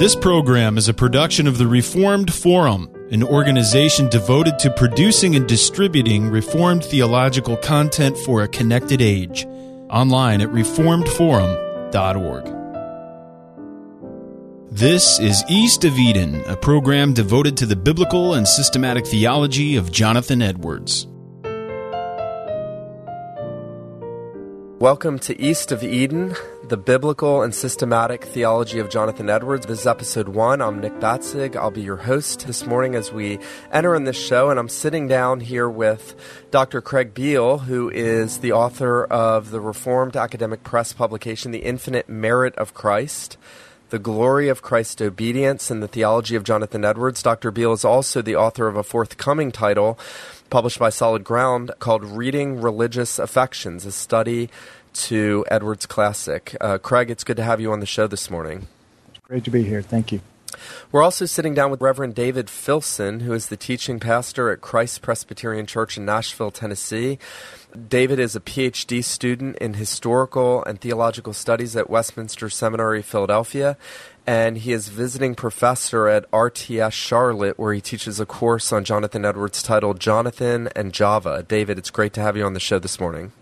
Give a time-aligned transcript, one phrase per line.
[0.00, 5.46] This program is a production of the Reformed Forum, an organization devoted to producing and
[5.46, 9.44] distributing Reformed theological content for a connected age.
[9.90, 12.44] Online at reformedforum.org.
[14.72, 19.92] This is East of Eden, a program devoted to the biblical and systematic theology of
[19.92, 21.09] Jonathan Edwards.
[24.80, 29.66] Welcome to East of Eden, the biblical and systematic theology of Jonathan Edwards.
[29.66, 30.62] This is episode one.
[30.62, 31.54] I'm Nick Batzig.
[31.54, 33.38] I'll be your host this morning as we
[33.70, 36.16] enter in this show, and I'm sitting down here with
[36.50, 36.80] Dr.
[36.80, 42.54] Craig Biehl, who is the author of the Reformed Academic Press publication, The Infinite Merit
[42.54, 43.36] of Christ.
[43.90, 47.24] The Glory of Christ's Obedience and the Theology of Jonathan Edwards.
[47.24, 47.50] Dr.
[47.50, 49.98] Biehl is also the author of a forthcoming title
[50.48, 54.50] published by Solid Ground called Reading Religious Affections, a study
[54.94, 56.56] to Edwards Classic.
[56.60, 58.66] Uh, Craig, it's good to have you on the show this morning.
[59.10, 59.82] It's great to be here.
[59.82, 60.20] Thank you.
[60.92, 65.02] We're also sitting down with Reverend David Filson, who is the teaching pastor at Christ
[65.02, 67.18] Presbyterian Church in Nashville, Tennessee.
[67.88, 73.76] David is a PhD student in historical and theological studies at Westminster Seminary, Philadelphia,
[74.26, 79.24] and he is visiting professor at RTS Charlotte, where he teaches a course on Jonathan
[79.24, 81.44] Edwards titled Jonathan and Java.
[81.46, 83.32] David, it's great to have you on the show this morning.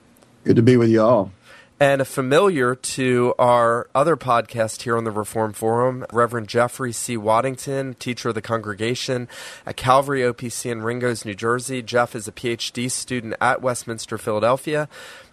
[0.44, 1.32] Good to be with you all.
[1.80, 7.16] And a familiar to our other podcast here on the Reform Forum, Reverend Jeffrey C.
[7.16, 9.28] Waddington, teacher of the congregation
[9.64, 11.80] at Calvary OPC in Ringoes, New Jersey.
[11.80, 14.88] Jeff is a PhD student at Westminster, Philadelphia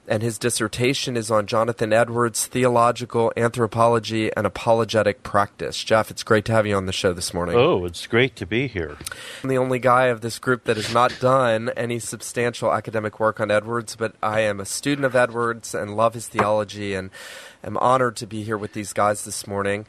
[0.08, 5.84] and his dissertation is on Jonathan Edwards' theological anthropology and apologetic practice.
[5.84, 7.56] Jeff, it's great to have you on the show this morning.
[7.56, 8.98] Oh, it's great to be here.
[9.44, 13.40] I'm the only guy of this group that has not done any substantial academic work
[13.40, 17.10] on Edwards, but I am a student of Edwards and love his theology and
[17.64, 19.86] am honored to be here with these guys this morning.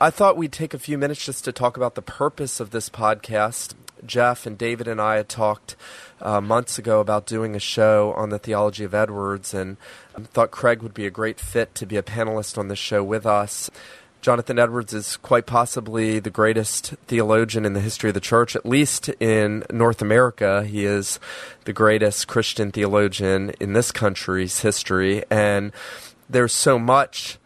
[0.00, 2.88] I thought we'd take a few minutes just to talk about the purpose of this
[2.88, 3.74] podcast.
[4.06, 5.76] Jeff and David and I had talked
[6.20, 9.76] uh, months ago about doing a show on the theology of Edwards, and
[10.14, 13.02] um, thought Craig would be a great fit to be a panelist on this show
[13.02, 13.70] with us.
[14.20, 18.66] Jonathan Edwards is quite possibly the greatest theologian in the history of the church, at
[18.66, 20.62] least in North America.
[20.64, 21.18] He is
[21.64, 25.72] the greatest Christian theologian in this country's history, and
[26.28, 27.38] there's so much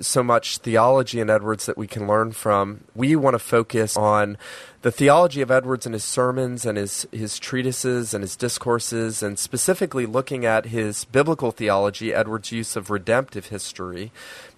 [0.00, 2.84] so much theology in Edwards that we can learn from.
[2.94, 4.36] We want to focus on
[4.82, 9.38] the theology of Edwards and his sermons and his, his treatises and his discourses, and
[9.38, 14.12] specifically looking at his biblical theology, Edwards' use of redemptive history,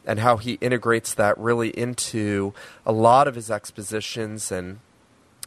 [0.07, 2.53] and how he integrates that really into
[2.85, 4.81] a lot of his expositions and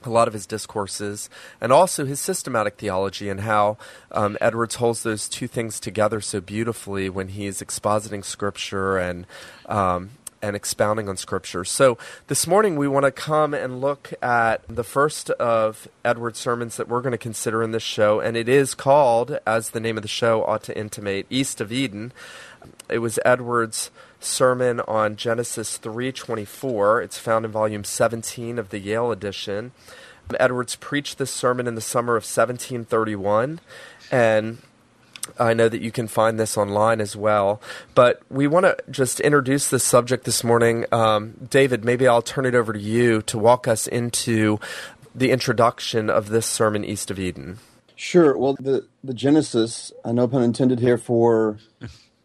[0.06, 3.78] a lot of his discourses, and also his systematic theology, and how
[4.12, 9.25] um, Edwards holds those two things together so beautifully when he's expositing Scripture and
[9.68, 10.12] um,
[10.44, 11.63] and expounding on Scripture.
[11.63, 11.97] So
[12.28, 16.90] this morning we want to come and look at the first of Edward's sermons that
[16.90, 20.02] we're going to consider in this show, and it is called, as the name of
[20.03, 22.12] the show ought to intimate, East of Eden.
[22.90, 23.90] It was Edward's
[24.23, 27.01] sermon on Genesis 3:24.
[27.01, 29.72] It's found in volume 17 of the Yale edition.
[30.39, 33.59] Edwards preached this sermon in the summer of 1731
[34.12, 34.57] and
[35.39, 37.62] I know that you can find this online as well.
[37.95, 40.85] But we want to just introduce this subject this morning.
[40.91, 44.59] Um, David, maybe I'll turn it over to you to walk us into
[45.16, 47.59] the introduction of this sermon, East of Eden.
[47.95, 48.38] Sure.
[48.38, 51.59] Well, the, the Genesis, I no pun intended here for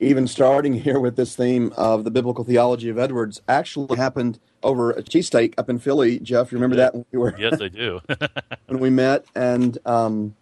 [0.01, 4.91] even starting here with this theme of the biblical theology of Edwards, actually happened over
[4.91, 6.19] a cheesesteak up in Philly.
[6.19, 7.35] Jeff, you remember that when we were?
[7.39, 8.01] yes, I do.
[8.67, 10.35] when we met, and um,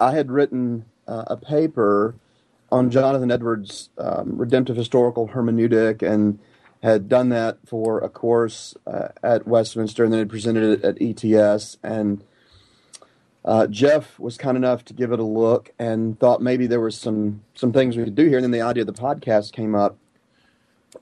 [0.00, 2.14] I had written uh, a paper
[2.70, 6.38] on Jonathan Edwards' um, redemptive historical hermeneutic and
[6.82, 11.00] had done that for a course uh, at Westminster and then had presented it at
[11.00, 11.78] ETS.
[11.82, 12.22] And
[13.46, 16.98] uh, Jeff was kind enough to give it a look and thought maybe there was
[16.98, 18.38] some some things we could do here.
[18.38, 19.96] And then the idea of the podcast came up.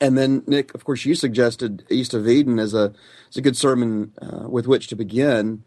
[0.00, 2.92] And then Nick, of course, you suggested East of Eden as a
[3.30, 5.64] as a good sermon uh, with which to begin,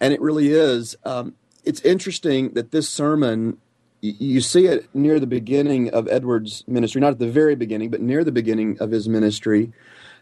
[0.00, 0.96] and it really is.
[1.04, 3.58] Um, it's interesting that this sermon
[4.02, 8.00] you see it near the beginning of Edward's ministry, not at the very beginning, but
[8.00, 9.72] near the beginning of his ministry.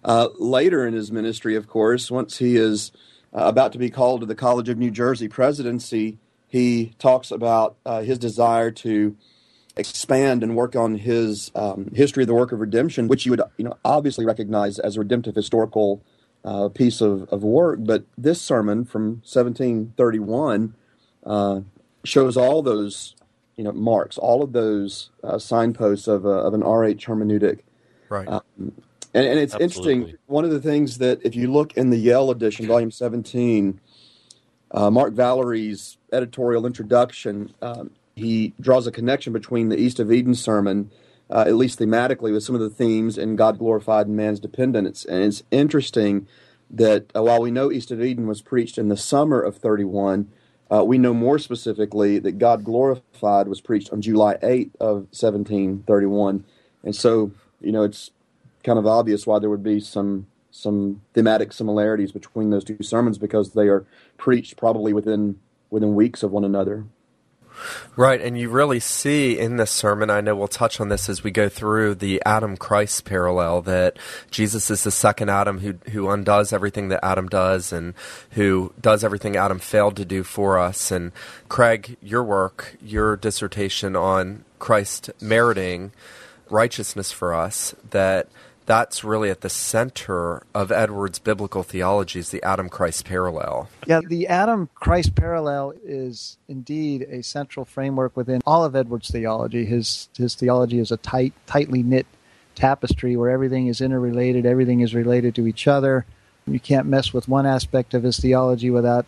[0.04, 2.92] Uh, later in his ministry, of course, once he is
[3.32, 6.18] about to be called to the College of New Jersey presidency,
[6.48, 9.16] he talks about uh, his desire to
[9.76, 13.42] expand and work on his um, history of the work of redemption, which you would,
[13.56, 16.02] you know, obviously recognize as a redemptive historical
[16.44, 17.78] uh, piece of, of work.
[17.82, 20.74] But this sermon from 1731
[21.24, 21.60] uh,
[22.04, 23.14] shows all those
[23.60, 27.60] you know marks all of those uh, signposts of, a, of an RH hermeneutic.
[28.08, 28.26] Right.
[28.26, 28.72] Um,
[29.12, 29.92] And, and it's Absolutely.
[29.92, 30.18] interesting.
[30.26, 33.80] One of the things that, if you look in the Yale edition, volume 17,
[34.72, 40.34] uh, Mark Valeri's editorial introduction, um, he draws a connection between the East of Eden
[40.34, 40.90] sermon,
[41.28, 45.04] uh, at least thematically, with some of the themes in God glorified and man's dependence.
[45.04, 46.28] And it's interesting
[46.70, 50.30] that uh, while we know East of Eden was preached in the summer of 31,
[50.70, 56.44] uh, we know more specifically that God glorified was preached on July 8th of 1731.
[56.84, 58.12] And so, you know, it's
[58.64, 63.18] kind of obvious why there would be some some thematic similarities between those two sermons
[63.18, 63.86] because they are
[64.18, 65.38] preached probably within
[65.70, 66.84] within weeks of one another.
[67.96, 71.22] Right, and you really see in this sermon, I know we'll touch on this as
[71.22, 73.98] we go through the Adam Christ parallel that
[74.30, 77.94] Jesus is the second Adam who who undoes everything that Adam does and
[78.30, 80.90] who does everything Adam failed to do for us.
[80.90, 81.12] And
[81.48, 85.92] Craig, your work, your dissertation on Christ meriting
[86.48, 88.28] righteousness for us, that
[88.66, 93.68] that's really at the center of Edwards' biblical theology is the Adam Christ parallel.
[93.86, 99.64] Yeah, the Adam Christ parallel is indeed a central framework within all of Edwards' theology.
[99.64, 102.06] His his theology is a tight, tightly knit
[102.54, 106.04] tapestry where everything is interrelated, everything is related to each other.
[106.46, 109.06] You can't mess with one aspect of his theology without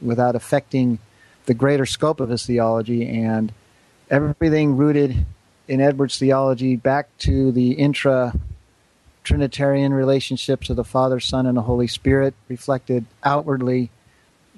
[0.00, 0.98] without affecting
[1.46, 3.52] the greater scope of his theology and
[4.10, 5.26] everything rooted
[5.68, 8.34] in Edwards' theology back to the intra
[9.22, 13.90] Trinitarian relationships of the Father, Son, and the Holy Spirit, reflected outwardly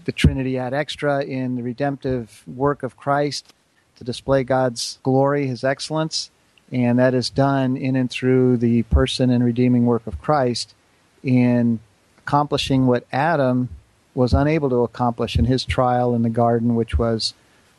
[0.05, 3.52] the Trinity ad extra in the redemptive work of Christ
[3.96, 6.31] to display God's glory, His excellence,
[6.72, 10.75] and that is done in and through the person and redeeming work of Christ
[11.22, 11.81] in
[12.19, 13.69] accomplishing what Adam
[14.14, 17.34] was unable to accomplish in his trial in the garden, which was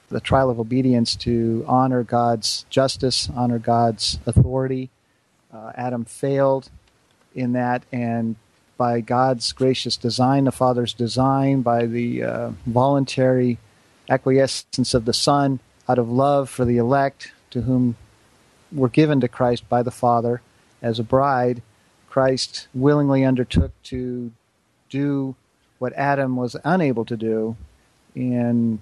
[0.09, 4.89] the trial of obedience to honor God's justice, honor God's authority,
[5.56, 6.69] uh, Adam failed
[7.34, 8.36] in that, and
[8.78, 13.57] by God's gracious design, the Father's design, by the uh, voluntary
[14.10, 17.96] acquiescence of the Son, out of love for the elect to whom
[18.72, 20.42] were given to Christ by the Father
[20.81, 21.62] as a bride,
[22.10, 24.31] Christ willingly undertook to
[24.90, 25.36] do
[25.80, 27.56] what Adam was unable to do
[28.13, 28.80] in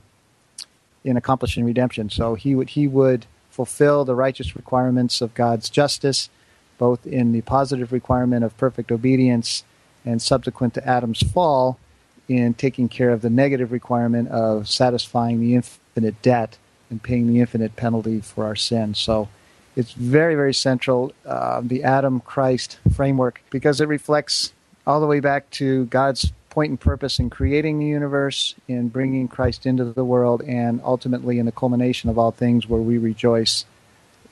[1.04, 2.10] in accomplishing redemption.
[2.10, 6.30] So he would he would fulfill the righteous requirements of God's justice
[6.78, 9.64] both in the positive requirement of perfect obedience
[10.06, 11.80] and subsequent to Adam's fall
[12.28, 16.58] in taking care of the negative requirement of satisfying the infinite debt
[16.90, 18.94] and paying the infinite penalty for our sin.
[18.94, 19.30] So
[19.75, 24.54] it's very, very central, uh, the Adam Christ framework, because it reflects
[24.86, 29.28] all the way back to God's point and purpose in creating the universe, in bringing
[29.28, 33.66] Christ into the world, and ultimately in the culmination of all things where we rejoice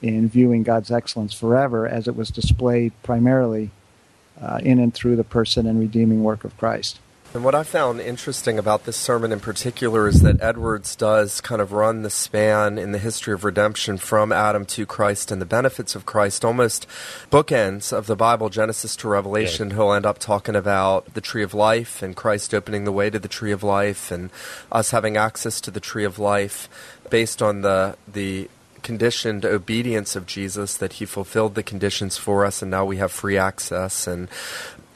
[0.01, 3.69] in viewing God's excellence forever as it was displayed primarily
[4.41, 6.99] uh, in and through the person and redeeming work of Christ.
[7.33, 11.61] And what I found interesting about this sermon in particular is that Edwards does kind
[11.61, 15.45] of run the span in the history of redemption from Adam to Christ and the
[15.45, 16.85] benefits of Christ, almost
[17.31, 19.69] bookends of the Bible, Genesis to Revelation.
[19.69, 19.75] Yeah.
[19.77, 23.19] He'll end up talking about the tree of life and Christ opening the way to
[23.19, 24.29] the tree of life and
[24.69, 26.67] us having access to the tree of life
[27.09, 28.49] based on the the
[28.83, 33.11] conditioned obedience of Jesus, that he fulfilled the conditions for us, and now we have
[33.11, 34.07] free access.
[34.07, 34.27] And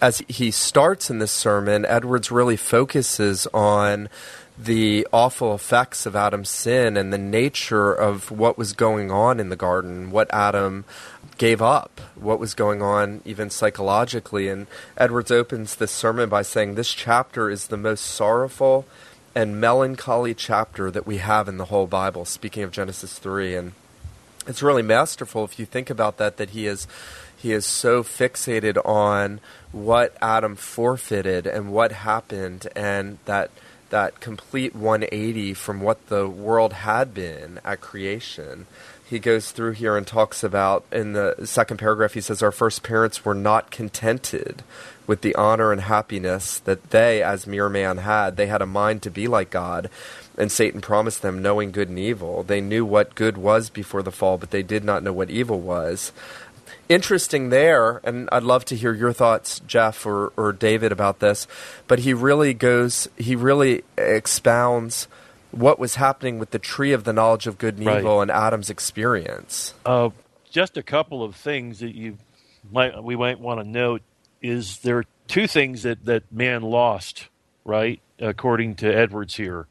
[0.01, 4.09] as he starts in this sermon, Edwards really focuses on
[4.57, 9.49] the awful effects of Adam's sin and the nature of what was going on in
[9.49, 10.85] the garden, what Adam
[11.37, 14.47] gave up, what was going on even psychologically.
[14.47, 18.85] And Edwards opens this sermon by saying, This chapter is the most sorrowful
[19.35, 23.55] and melancholy chapter that we have in the whole Bible, speaking of Genesis 3.
[23.55, 23.73] And
[24.47, 26.87] it's really masterful if you think about that, that he is.
[27.37, 29.39] He is so fixated on
[29.71, 33.51] what Adam forfeited and what happened, and that
[33.89, 38.65] that complete 180 from what the world had been at creation
[39.07, 42.83] he goes through here and talks about in the second paragraph he says our first
[42.83, 44.63] parents were not contented
[45.07, 48.35] with the honor and happiness that they as mere man had.
[48.35, 49.89] They had a mind to be like god.
[50.37, 54.11] And satan promised them knowing good and evil they knew what good was before the
[54.11, 56.11] fall but they did not know what evil was.
[56.89, 61.47] Interesting there and i'd love to hear your thoughts jeff or, or david about this
[61.87, 65.07] but he really goes he really expounds
[65.55, 67.99] what was happening with the tree of the knowledge of good and right.
[67.99, 69.73] evil and Adam's experience.
[69.85, 70.09] Uh,
[70.51, 72.17] just a couple of things that you
[72.71, 74.01] might we might want to note
[74.41, 77.29] is there are two things that that man lost,
[77.63, 77.99] right?
[78.19, 79.67] According to Edwards here,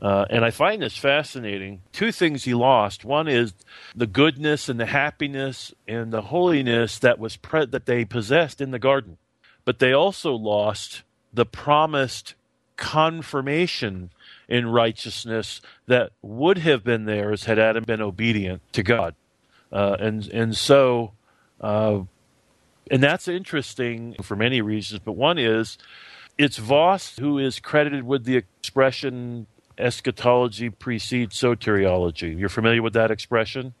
[0.00, 1.82] Uh, and I find this fascinating.
[1.92, 3.04] Two things he lost.
[3.04, 3.52] One is
[3.94, 8.70] the goodness and the happiness and the holiness that was pre- that they possessed in
[8.70, 9.18] the garden,
[9.66, 11.02] but they also lost
[11.34, 12.34] the promised
[12.76, 14.10] confirmation
[14.50, 19.14] in righteousness that would have been theirs had Adam been obedient to God.
[19.72, 21.12] Uh, and and so,
[21.60, 22.00] uh,
[22.90, 25.00] and that's interesting for many reasons.
[25.04, 25.78] But one is,
[26.36, 29.46] it's Vos who is credited with the expression
[29.78, 32.38] eschatology precedes soteriology.
[32.38, 33.74] You're familiar with that expression?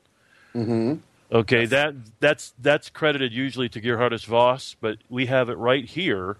[0.54, 0.94] Mm-hmm.
[1.32, 6.36] Okay, that that's that's credited usually to Geerhardus Vos, but we have it right here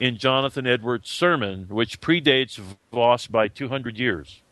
[0.00, 2.58] in Jonathan Edwards' sermon, which predates
[2.90, 4.42] Vos by 200 years.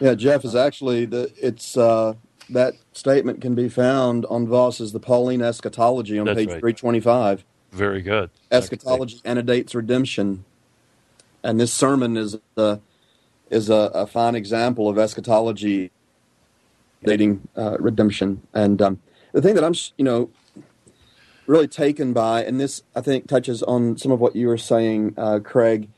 [0.00, 2.14] Yeah, Jeff is actually the it's uh,
[2.50, 6.60] that statement can be found on Vos's The Pauline Eschatology on That's page right.
[6.60, 7.44] 325.
[7.70, 8.30] Very good.
[8.50, 10.44] Eschatology antedates redemption,
[11.42, 12.80] and this sermon is a
[13.50, 15.90] is a, a fine example of eschatology
[17.04, 18.42] dating uh, redemption.
[18.52, 19.00] And um,
[19.32, 20.30] the thing that I'm you know
[21.46, 25.14] really taken by, and this I think touches on some of what you were saying,
[25.16, 25.88] uh, Craig,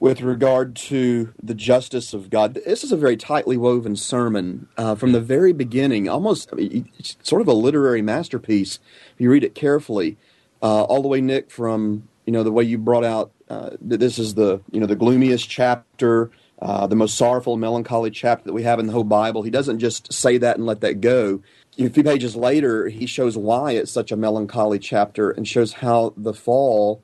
[0.00, 2.54] with regard to the justice of God.
[2.54, 6.90] This is a very tightly woven sermon uh, from the very beginning, almost I mean,
[7.22, 8.80] sort of a literary masterpiece
[9.14, 10.16] if you read it carefully.
[10.62, 14.00] Uh, all the way, Nick, from you know the way you brought out uh, that
[14.00, 18.52] this is the you know the gloomiest chapter, uh, the most sorrowful, melancholy chapter that
[18.52, 19.42] we have in the whole Bible.
[19.42, 21.42] He doesn't just say that and let that go.
[21.76, 26.14] A few pages later, he shows why it's such a melancholy chapter and shows how
[26.16, 27.02] the fall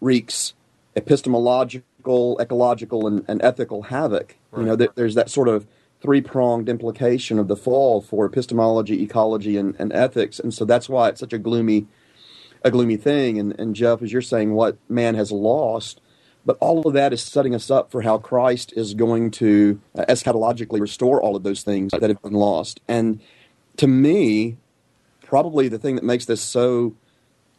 [0.00, 0.54] wreaks
[0.94, 4.36] epistemological, ecological, and, and ethical havoc.
[4.56, 5.66] You know, there, there's that sort of
[6.00, 10.88] three pronged implication of the fall for epistemology, ecology, and, and ethics, and so that's
[10.88, 11.86] why it's such a gloomy,
[12.62, 13.38] a gloomy thing.
[13.38, 16.00] And, and Jeff, as you're saying, what man has lost,
[16.46, 20.06] but all of that is setting us up for how Christ is going to uh,
[20.08, 22.80] eschatologically restore all of those things that have been lost.
[22.88, 23.20] And
[23.76, 24.56] to me,
[25.24, 26.94] probably the thing that makes this so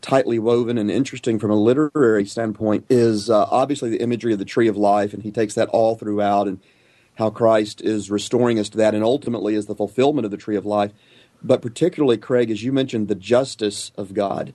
[0.01, 4.45] tightly woven and interesting from a literary standpoint is uh, obviously the imagery of the
[4.45, 6.59] tree of life, and he takes that all throughout, and
[7.15, 10.55] how Christ is restoring us to that, and ultimately is the fulfillment of the tree
[10.55, 10.91] of life.
[11.43, 14.53] But particularly, Craig, as you mentioned, the justice of God,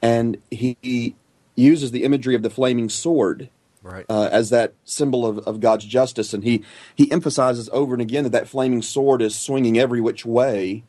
[0.00, 1.14] and he,
[1.54, 3.50] uses the imagery of the flaming sword
[3.82, 4.06] Right.
[4.08, 6.62] uh, as that symbol of, of God's justice, and he
[6.94, 10.84] he emphasizes over and again that that flaming sword is swinging every which way,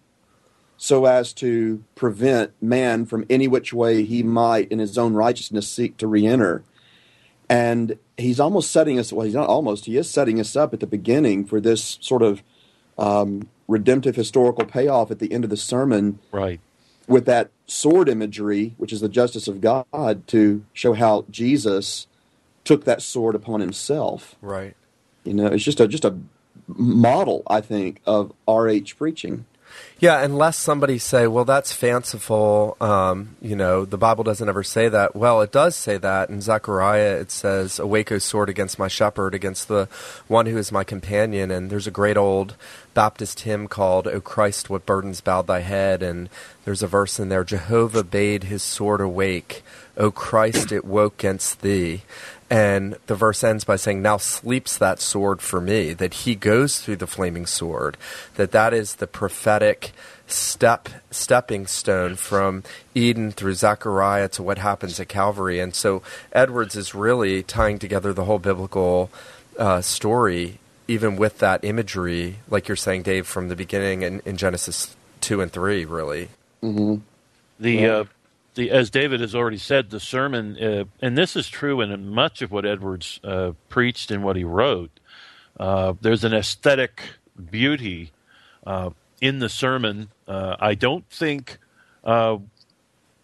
[0.77, 5.67] so as to prevent man from any which way he might, in his own righteousness,
[5.67, 6.63] seek to re-enter.
[7.49, 9.11] And he's almost setting us.
[9.13, 9.85] Well, he's not almost.
[9.85, 12.41] He is setting us up at the beginning for this sort of
[12.97, 16.59] um, redemptive historical payoff at the end of the sermon Right.
[17.07, 22.07] with that sword imagery, which is the justice of God, to show how Jesus
[22.63, 24.35] took that sword upon himself.
[24.41, 24.75] Right.
[25.23, 26.15] You know, it's just a just a
[26.67, 29.45] model, I think, of RH preaching.
[30.03, 34.89] Yeah, unless somebody say, "Well, that's fanciful." Um, you know, the Bible doesn't ever say
[34.89, 35.15] that.
[35.15, 37.15] Well, it does say that in Zechariah.
[37.21, 39.87] It says, "Awake, O sword, against my shepherd, against the
[40.27, 42.55] one who is my companion." And there's a great old
[42.93, 46.27] Baptist hymn called, "O Christ, what burdens bowed thy head?" And
[46.65, 49.63] there's a verse in there: "Jehovah bade his sword awake,
[49.95, 52.01] O Christ, it woke against thee."
[52.53, 56.79] And the verse ends by saying, Now sleeps that sword for me, that he goes
[56.79, 57.97] through the flaming sword,
[58.35, 59.91] that that is the prophetic
[60.27, 62.61] step stepping stone from
[62.93, 65.59] Eden through Zechariah to what happens at Calvary.
[65.59, 69.09] And so Edwards is really tying together the whole biblical
[69.57, 74.37] uh, story, even with that imagery, like you're saying, Dave, from the beginning in, in
[74.37, 76.29] Genesis 2 and 3, really.
[76.61, 76.97] Mm-hmm.
[77.59, 78.03] The uh,
[78.55, 82.41] the as David has already said, the sermon, uh, and this is true in much
[82.41, 84.99] of what Edwards uh, preached and what he wrote.
[85.59, 87.01] Uh, there's an aesthetic
[87.51, 88.11] beauty
[88.65, 88.91] uh,
[89.21, 90.09] in the sermon.
[90.27, 91.57] Uh, I don't think
[92.03, 92.37] uh,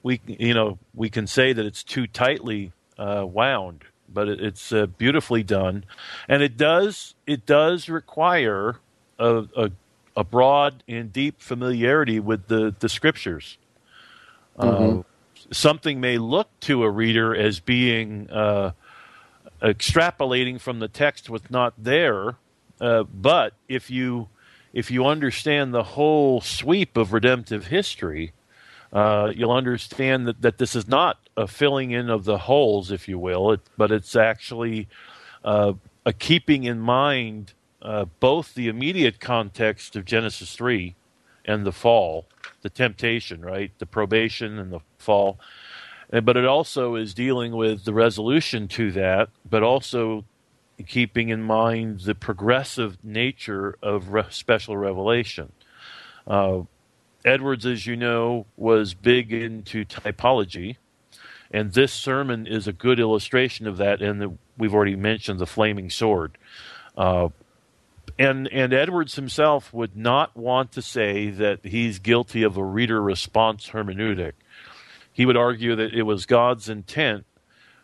[0.04, 5.44] we, you know, we can say that it's too tightly wound, but it, it's beautifully
[5.44, 5.86] done,
[6.28, 8.78] and it does it does require
[9.18, 9.72] a, a,
[10.16, 13.58] a broad and deep familiarity with the the scriptures.
[14.58, 15.06] Mhm.
[15.52, 18.72] Something may look to a reader as being uh,
[19.62, 22.36] extrapolating from the text what's not there,
[22.80, 24.30] uh, but if you
[24.72, 28.34] if you understand the whole sweep of redemptive history,
[28.94, 33.08] uh, you'll understand that, that this is not a filling in of the holes, if
[33.08, 34.88] you will, it, but it's actually
[35.44, 35.74] uh,
[36.06, 40.96] a keeping in mind uh, both the immediate context of Genesis 3
[41.50, 42.28] and the fall,
[42.62, 43.72] the temptation, right?
[43.80, 45.40] The probation and the fall.
[46.12, 50.26] But it also is dealing with the resolution to that, but also
[50.88, 55.52] keeping in mind the progressive nature of re- special revelation.
[56.28, 56.62] Uh,
[57.26, 60.78] Edwards, as you know, was big into typology,
[61.52, 64.02] and this sermon is a good illustration of that.
[64.02, 66.38] And we've already mentioned the flaming sword.
[66.98, 67.30] Uh,
[68.18, 73.02] and and Edwards himself would not want to say that he's guilty of a reader
[73.02, 74.34] response hermeneutic.
[75.12, 77.26] He would argue that it was God's intent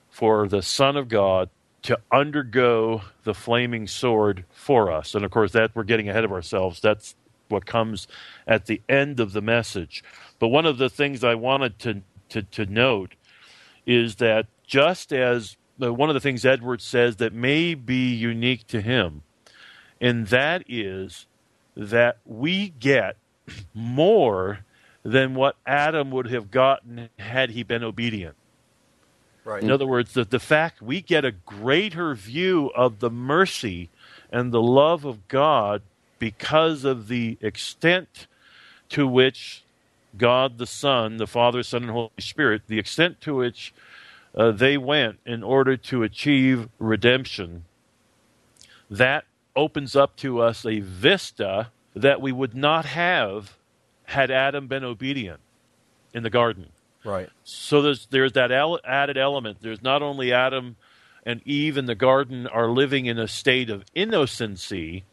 [0.10, 1.50] for the Son of God
[1.84, 5.14] to undergo the flaming sword for us.
[5.14, 6.80] And of course, that we're getting ahead of ourselves.
[6.80, 7.16] That's
[7.50, 8.08] what comes
[8.48, 10.04] at the end of the message.
[10.40, 13.16] But one of the things I wanted to to, to note
[13.86, 18.66] is that just as uh, one of the things Edwards says that may be unique
[18.68, 19.22] to him,
[20.06, 21.26] and that is
[21.76, 23.18] that we get
[23.74, 24.60] more
[25.02, 28.36] than what Adam would have gotten had he been obedient.
[29.44, 29.64] Right.
[29.64, 33.90] In other words, the, the fact we get a greater view of the mercy
[34.32, 35.82] and the love of God
[36.20, 38.28] because of the extent
[38.90, 39.64] to which
[40.20, 43.74] God the Son, the Father, Son, and Holy Spirit, the extent to which
[44.36, 47.66] uh, they went in order to achieve redemption,
[48.88, 53.58] that opens up to us a vista that we would not have
[54.06, 55.40] had Adam been obedient
[56.14, 56.68] in the garden.
[57.04, 57.30] Right.
[57.44, 59.60] So there's there's that added element.
[59.62, 60.76] There's not only Adam
[61.26, 65.04] and Eve in the garden are living in a state of innocency,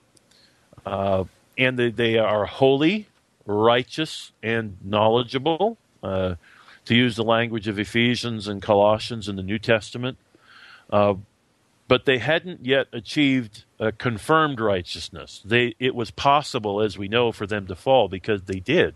[0.85, 1.25] uh,
[1.57, 3.09] and they, they, are holy,
[3.47, 5.79] righteous, and knowledgeable.
[6.03, 6.35] Uh,
[6.85, 10.19] to use the language of Ephesians and Colossians in the New Testament,
[10.91, 11.15] uh,
[11.89, 15.43] but they hadn't yet achieved a confirmed righteousness.
[15.45, 18.95] They, it was possible, as we know, for them to fall because they did.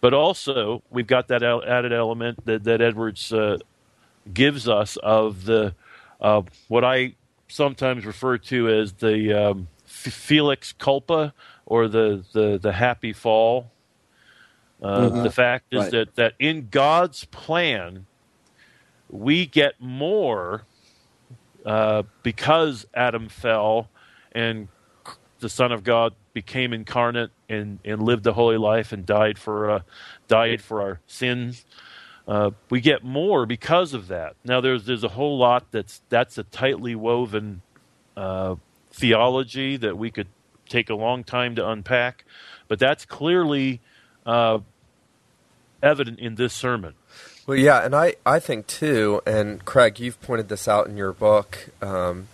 [0.00, 3.58] But also, we've got that added element that, that Edwards uh,
[4.32, 5.74] gives us of the
[6.20, 7.14] uh, what I
[7.48, 11.34] sometimes refer to as the um, felix culpa
[11.66, 13.70] or the, the, the happy fall.
[14.82, 15.22] Uh, mm-hmm.
[15.22, 15.90] The fact is right.
[15.90, 18.06] that, that in God's plan,
[19.08, 20.64] we get more
[21.64, 23.88] uh, because Adam fell
[24.32, 24.68] and
[25.40, 29.70] the Son of God became incarnate and, and lived the holy life and died for
[29.70, 29.80] uh,
[30.28, 31.64] died for our sins.
[32.28, 34.36] Uh, we get more because of that.
[34.44, 37.62] Now there's there's a whole lot that's that's a tightly woven
[38.16, 38.56] uh,
[38.92, 40.28] theology that we could
[40.68, 42.24] take a long time to unpack,
[42.68, 43.80] but that's clearly
[44.24, 44.58] uh,
[45.82, 46.94] evident in this sermon.
[47.50, 51.12] Well, yeah, and I, I think too, and Craig, you've pointed this out in your
[51.12, 51.70] book.
[51.82, 52.28] Um,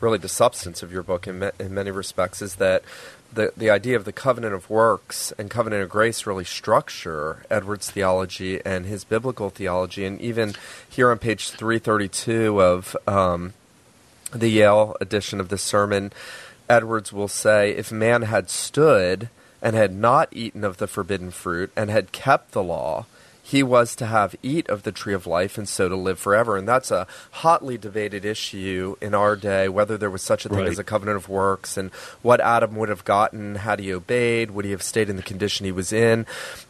[0.00, 2.84] really, the substance of your book, in, in many respects, is that
[3.32, 7.90] the the idea of the covenant of works and covenant of grace really structure Edwards'
[7.90, 10.54] theology and his biblical theology, and even
[10.88, 13.54] here on page three thirty two of um,
[14.32, 16.12] the Yale edition of this sermon,
[16.70, 19.28] Edwards will say, "If man had stood
[19.60, 23.06] and had not eaten of the forbidden fruit and had kept the law."
[23.52, 26.56] He was to have eat of the tree of life and so to live forever.
[26.56, 30.60] And that's a hotly debated issue in our day, whether there was such a thing
[30.60, 30.68] right.
[30.68, 31.90] as a covenant of works and
[32.22, 35.66] what Adam would have gotten had he obeyed, would he have stayed in the condition
[35.66, 36.24] he was in.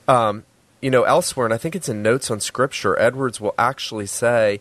[0.09, 0.43] Um,
[0.81, 4.59] you know, elsewhere, and I think it's in Notes on Scripture, Edwards will actually say,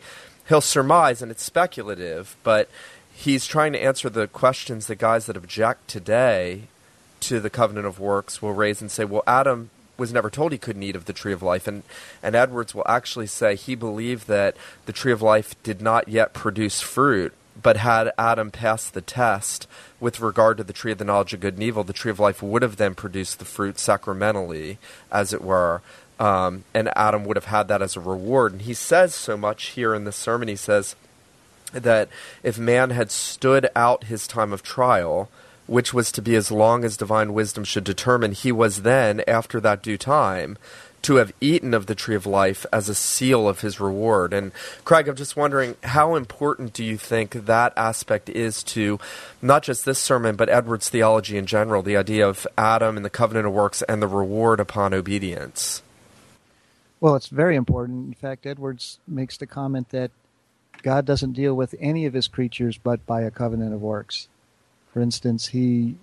[0.48, 2.70] he'll surmise, and it's speculative, but
[3.12, 6.68] he's trying to answer the questions the guys that object today
[7.22, 10.58] to the covenant of works will raise and say, well, Adam was never told he
[10.58, 11.68] couldn't eat of the tree of life.
[11.68, 11.84] And,
[12.22, 16.34] and Edwards will actually say he believed that the tree of life did not yet
[16.34, 19.68] produce fruit, but had Adam passed the test
[20.00, 22.20] with regard to the tree of the knowledge of good and evil, the tree of
[22.20, 24.80] life would have then produced the fruit sacramentally,
[25.12, 25.82] as it were.
[26.20, 28.52] Um, and Adam would have had that as a reward.
[28.52, 30.48] And he says so much here in the sermon.
[30.48, 30.96] He says
[31.72, 32.10] that
[32.44, 35.30] if man had stood out his time of trial,
[35.72, 39.62] which was to be as long as divine wisdom should determine, he was then, after
[39.62, 40.58] that due time,
[41.02, 44.34] to have eaten of the tree of life as a seal of his reward.
[44.34, 44.52] And
[44.84, 49.00] Craig, I'm just wondering, how important do you think that aspect is to
[49.42, 53.10] not just this sermon, but Edwards' theology in general, the idea of Adam and the
[53.10, 55.82] covenant of works and the reward upon obedience?
[57.00, 58.08] Well, it's very important.
[58.08, 60.12] In fact, Edwards makes the comment that
[60.84, 64.28] God doesn't deal with any of his creatures but by a covenant of works.
[64.94, 65.96] For instance, he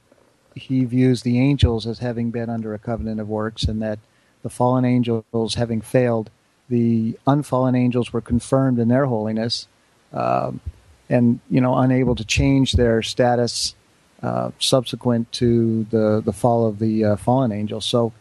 [0.54, 3.98] he views the angels as having been under a covenant of works, and that
[4.42, 6.30] the fallen angels having failed,
[6.68, 9.68] the unfallen angels were confirmed in their holiness,
[10.12, 10.60] um,
[11.08, 13.74] and you know unable to change their status
[14.22, 17.84] uh, subsequent to the the fall of the uh, fallen angels.
[17.84, 18.12] So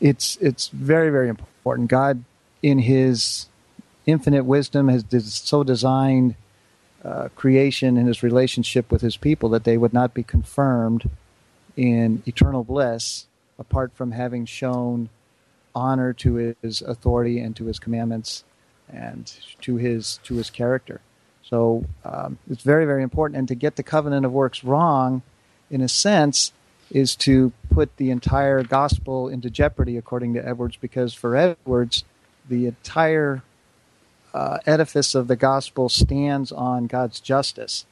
[0.00, 1.88] it's it's very very important.
[1.88, 2.24] God,
[2.62, 3.46] in His
[4.06, 5.04] infinite wisdom, has
[5.34, 6.34] so designed
[7.04, 11.08] uh, creation and his relationship with his people, that they would not be confirmed
[11.76, 13.26] in eternal bliss
[13.58, 15.08] apart from having shown
[15.74, 18.44] honor to his authority and to his commandments
[18.92, 21.00] and to his to his character.
[21.42, 23.38] So um, it's very very important.
[23.38, 25.22] And to get the covenant of works wrong,
[25.70, 26.52] in a sense,
[26.90, 32.04] is to put the entire gospel into jeopardy, according to Edwards, because for Edwards,
[32.48, 33.42] the entire
[34.34, 37.84] uh, edifice of the gospel stands on God's justice.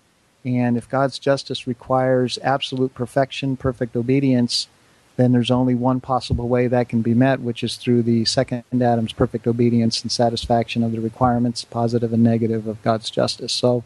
[0.45, 4.69] And if God's justice requires absolute perfection, perfect obedience,
[5.17, 8.63] then there's only one possible way that can be met, which is through the second
[8.73, 13.53] Adam's perfect obedience and satisfaction of the requirements, positive and negative, of God's justice.
[13.53, 13.83] So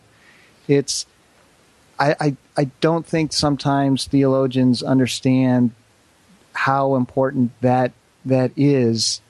[0.68, 1.06] it's,
[1.98, 5.70] I, I, I don't think sometimes theologians understand
[6.52, 7.92] how important that
[8.26, 9.22] that is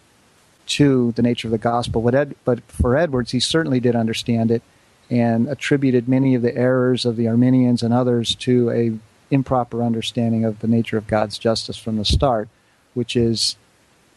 [0.66, 2.02] to the nature of the gospel.
[2.02, 4.62] But, Ed, but for Edwards, he certainly did understand it
[5.10, 8.98] and attributed many of the errors of the Arminians and others to a
[9.32, 12.48] improper understanding of the nature of God's justice from the start,
[12.94, 13.56] which is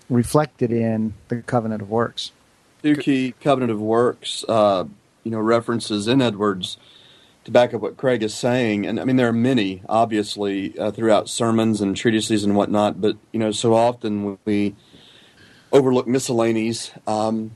[0.10, 2.32] reflected in the covenant of works.
[2.84, 4.86] Two key covenant of works, uh,
[5.24, 6.78] you know, references in Edwards
[7.46, 8.86] to back up what Craig is saying.
[8.86, 13.02] And I mean, there are many, obviously, uh, throughout sermons and treatises and whatnot.
[13.02, 14.76] But you know, so often we
[15.76, 16.92] overlook miscellanies.
[17.06, 17.56] Um,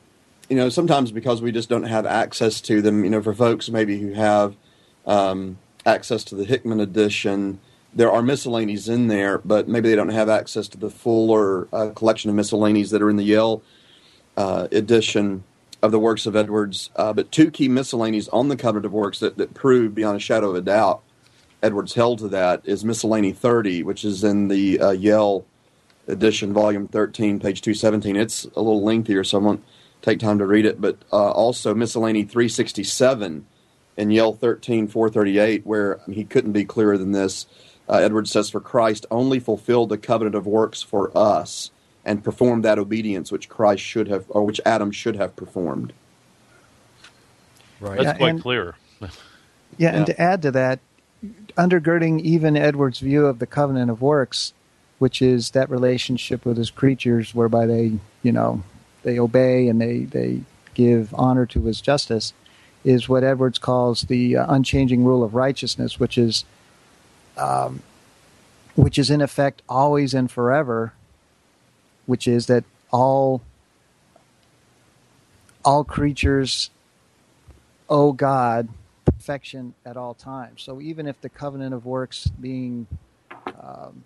[0.50, 3.04] you know, sometimes because we just don't have access to them.
[3.04, 4.56] You know, for folks maybe who have
[5.06, 7.60] um, access to the Hickman edition,
[7.94, 11.90] there are miscellanies in there, but maybe they don't have access to the fuller uh,
[11.92, 13.62] collection of miscellanies that are in the Yale
[14.38, 15.44] uh, edition
[15.82, 16.90] of the works of Edwards.
[16.96, 20.20] Uh, but two key miscellanies on the covenant of works that, that prove beyond a
[20.20, 21.02] shadow of a doubt
[21.62, 25.46] Edwards held to that is Miscellany 30, which is in the uh, Yale
[26.10, 28.16] edition, volume 13, page 217.
[28.16, 29.64] It's a little lengthier, so I won't
[30.02, 30.82] take time to read it.
[30.82, 33.46] But uh, also Miscellany 367
[33.98, 37.46] in Yale 13, 438, where he couldn't be clearer than this.
[37.88, 41.72] Uh, Edward says, For Christ only fulfilled the covenant of works for us
[42.06, 45.94] and performed that obedience which Christ should have, or which Adam should have performed.
[47.80, 47.98] Right.
[47.98, 48.76] That's yeah, quite and, clear.
[49.02, 49.08] yeah,
[49.78, 50.80] yeah, and to add to that,
[51.58, 54.54] undergirding even Edward's view of the covenant of works
[55.00, 58.62] which is that relationship with his creatures whereby they, you know,
[59.04, 60.42] they obey and they, they
[60.74, 62.34] give honor to his justice,
[62.84, 66.46] is what Edwards calls the uh, unchanging rule of righteousness, which is,
[67.38, 67.82] um,
[68.76, 70.94] which is in effect always and forever,
[72.06, 73.42] which is that all
[75.66, 76.70] all creatures
[77.90, 78.70] owe God
[79.06, 80.64] perfection at all times.
[80.64, 82.88] So even if the covenant of works being
[83.46, 84.04] um,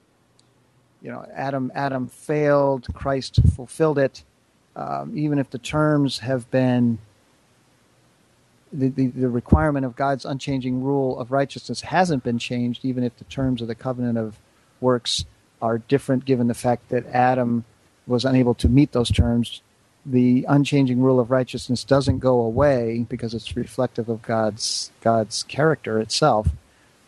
[1.04, 4.24] you know, Adam Adam failed, Christ fulfilled it.
[4.76, 6.98] Um, even if the terms have been
[8.72, 13.16] the, the, the, requirement of God's unchanging rule of righteousness hasn't been changed, even if
[13.18, 14.39] the terms of the covenant of
[14.82, 15.26] works
[15.62, 17.66] are different, given the fact that Adam
[18.08, 19.62] was unable to meet those terms,
[20.04, 26.00] the unchanging rule of righteousness doesn't go away because it's reflective of God's God's character
[26.00, 26.50] itself.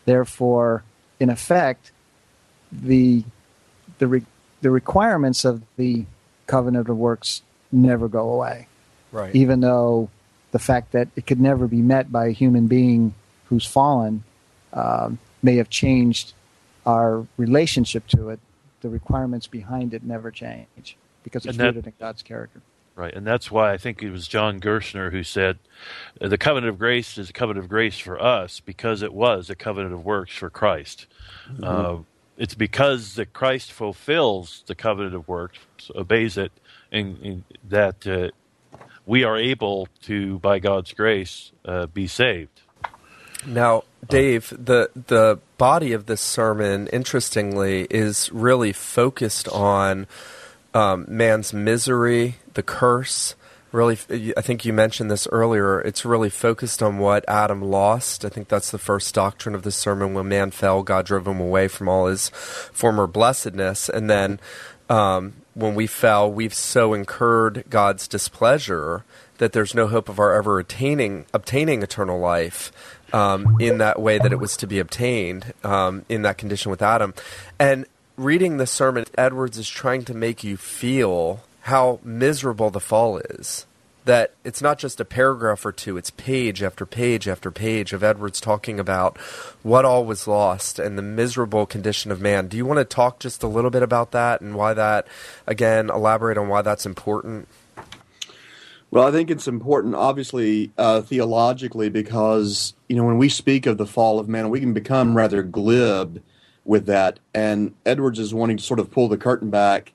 [0.04, 0.84] Therefore,
[1.18, 1.90] in effect,
[2.70, 3.24] the
[3.98, 4.26] the re-
[4.60, 6.04] the requirements of the
[6.46, 8.68] covenant of works never go away.
[9.12, 9.34] Right.
[9.34, 10.10] Even though
[10.52, 13.14] the fact that it could never be met by a human being
[13.48, 14.24] who's fallen
[14.72, 16.32] um, may have changed
[16.84, 18.40] our relationship to it,
[18.80, 22.60] the requirements behind it never change because it's that, rooted in God's character.
[22.94, 25.58] Right, and that's why I think it was John Gerstner who said,
[26.20, 29.54] "The covenant of grace is a covenant of grace for us because it was a
[29.54, 31.06] covenant of works for Christ."
[31.50, 31.64] Mm-hmm.
[31.64, 32.02] Uh,
[32.36, 36.52] it's because that Christ fulfills the covenant of works, obeys it,
[36.92, 38.28] and, and that uh,
[39.04, 42.60] we are able to, by God's grace, uh, be saved.
[43.46, 50.06] Now, Dave, the the body of this sermon, interestingly, is really focused on
[50.74, 53.34] um, man's misery, the curse,
[53.72, 53.98] really
[54.36, 58.24] i think you mentioned this earlier it's really focused on what adam lost.
[58.24, 61.40] I think that's the first doctrine of the sermon when man fell god drove him
[61.40, 63.88] away from all his former blessedness.
[63.88, 64.40] And then
[64.88, 69.04] um, when we fell we've so incurred god's displeasure
[69.38, 72.72] that there's no hope of our ever attaining obtaining eternal life
[73.12, 76.82] um, in that way that it was to be obtained um, in that condition with
[76.82, 77.14] adam.
[77.58, 83.18] And reading the sermon edwards is trying to make you feel how miserable the fall
[83.18, 83.66] is.
[84.04, 88.04] That it's not just a paragraph or two, it's page after page after page of
[88.04, 89.18] Edwards talking about
[89.64, 92.46] what all was lost and the miserable condition of man.
[92.46, 95.08] Do you want to talk just a little bit about that and why that,
[95.44, 97.48] again, elaborate on why that's important?
[98.92, 103.76] Well, I think it's important, obviously, uh, theologically, because you know when we speak of
[103.76, 106.22] the fall of man, we can become rather glib
[106.64, 107.18] with that.
[107.34, 109.92] And Edwards is wanting to sort of pull the curtain back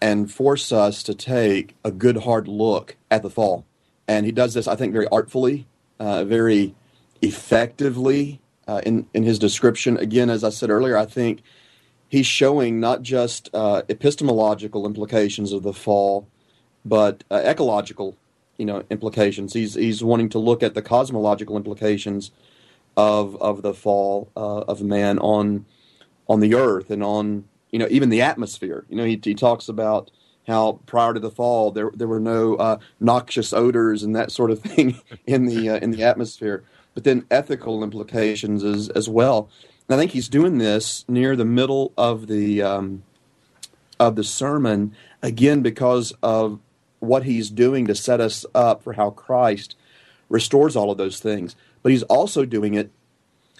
[0.00, 3.64] and force us to take a good hard look at the fall.
[4.06, 5.66] And he does this, I think, very artfully,
[5.98, 6.74] uh, very
[7.20, 9.96] effectively uh, in in his description.
[9.96, 11.42] Again, as I said earlier, I think
[12.08, 16.28] he's showing not just uh, epistemological implications of the fall,
[16.84, 18.16] but uh, ecological,
[18.56, 19.52] you know, implications.
[19.52, 22.30] He's he's wanting to look at the cosmological implications
[22.96, 25.66] of of the fall uh, of man on
[26.28, 28.84] on the earth and on you know even the atmosphere.
[28.88, 30.10] You know, he he talks about
[30.46, 34.50] how prior to the fall there there were no uh, noxious odors and that sort
[34.50, 36.64] of thing in the uh, in the atmosphere.
[36.94, 39.48] But then ethical implications as as well.
[39.88, 43.02] And I think he's doing this near the middle of the um,
[44.00, 46.60] of the sermon again because of
[47.00, 49.76] what he's doing to set us up for how Christ
[50.28, 51.56] restores all of those things.
[51.82, 52.90] But he's also doing it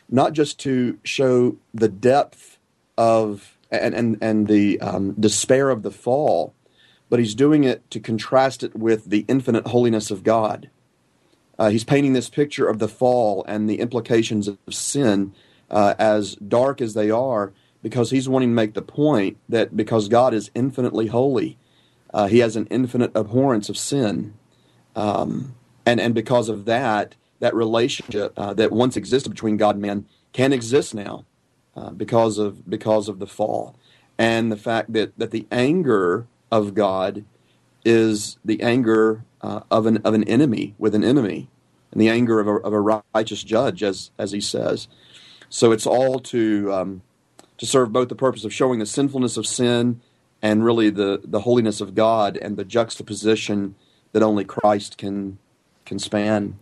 [0.08, 2.58] not just to show the depth
[2.96, 6.54] of and and, and the um, despair of the fall,
[7.09, 10.70] but he's doing it to contrast it with the infinite holiness of God.
[11.59, 15.35] Uh, he's painting this picture of the fall and the implications of sin
[15.70, 17.52] uh, as dark as they are
[17.83, 21.59] because he's wanting to make the point that because God is infinitely holy,
[22.14, 24.35] uh, he has an infinite abhorrence of sin.
[24.94, 25.54] Um,
[25.85, 30.07] and, and because of that, that relationship uh, that once existed between God and man
[30.33, 31.24] can exist now
[31.78, 33.76] uh, because of because of the fall,
[34.18, 37.24] and the fact that that the anger of God
[37.84, 41.48] is the anger uh, of an of an enemy with an enemy,
[41.92, 44.88] and the anger of a, of a righteous judge, as as he says.
[45.48, 47.02] So it's all to um,
[47.58, 50.00] to serve both the purpose of showing the sinfulness of sin
[50.42, 53.76] and really the the holiness of God and the juxtaposition
[54.10, 55.38] that only Christ can
[55.84, 56.58] can span.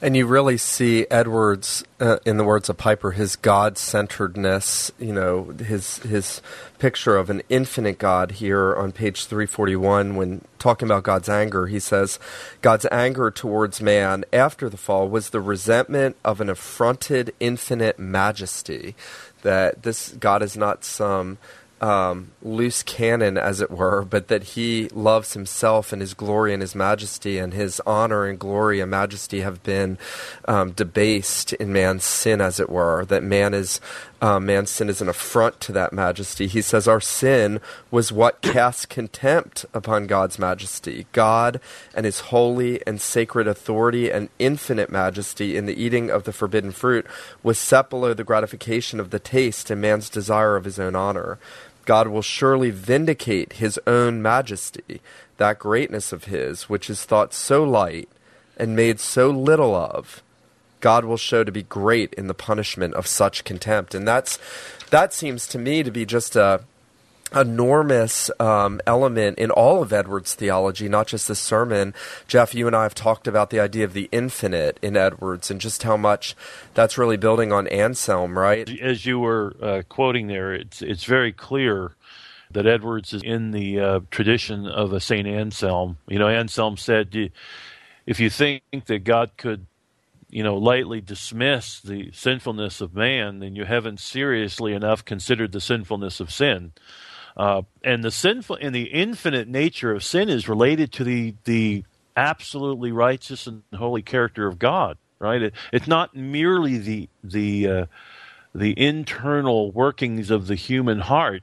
[0.00, 4.92] And you really see Edwards, uh, in the words of Piper, his God-centeredness.
[4.98, 6.42] You know, his his
[6.78, 10.16] picture of an infinite God here on page three forty one.
[10.16, 12.18] When talking about God's anger, he says,
[12.62, 18.94] "God's anger towards man after the fall was the resentment of an affronted infinite majesty.
[19.42, 21.38] That this God is not some."
[21.80, 26.62] Um, loose cannon, as it were, but that he loves himself and his glory and
[26.62, 29.98] his majesty, and his honor and glory and majesty have been
[30.46, 33.04] um, debased in man's sin, as it were.
[33.04, 33.80] That man is
[34.20, 36.46] uh, man's sin is an affront to that majesty.
[36.46, 37.60] He says our sin
[37.90, 41.06] was what cast contempt upon God's majesty.
[41.12, 41.60] God
[41.94, 46.72] and his holy and sacred authority and infinite majesty in the eating of the forbidden
[46.72, 47.06] fruit
[47.42, 51.38] was set below the gratification of the taste and man's desire of his own honor.
[51.86, 55.00] God will surely vindicate his own majesty,
[55.38, 58.08] that greatness of his, which is thought so light
[58.56, 60.22] and made so little of.
[60.80, 63.94] God will show to be great in the punishment of such contempt.
[63.94, 64.38] And that's
[64.90, 66.60] that seems to me to be just a
[67.34, 71.94] enormous um, element in all of Edwards' theology, not just this sermon.
[72.28, 75.60] Jeff, you and I have talked about the idea of the infinite in Edwards and
[75.60, 76.36] just how much
[76.74, 78.68] that's really building on Anselm, right?
[78.80, 81.92] As you were uh, quoting there, it's it's very clear
[82.50, 85.98] that Edwards is in the uh, tradition of a Saint Anselm.
[86.06, 87.30] You know, Anselm said,
[88.06, 89.66] if you think that God could
[90.28, 95.60] you know, lightly dismiss the sinfulness of man, then you haven't seriously enough considered the
[95.60, 96.72] sinfulness of sin.
[97.36, 101.84] Uh, and the sinful and the infinite nature of sin is related to the the
[102.16, 104.96] absolutely righteous and holy character of God.
[105.18, 105.42] Right?
[105.42, 107.86] It, it's not merely the the uh,
[108.54, 111.42] the internal workings of the human heart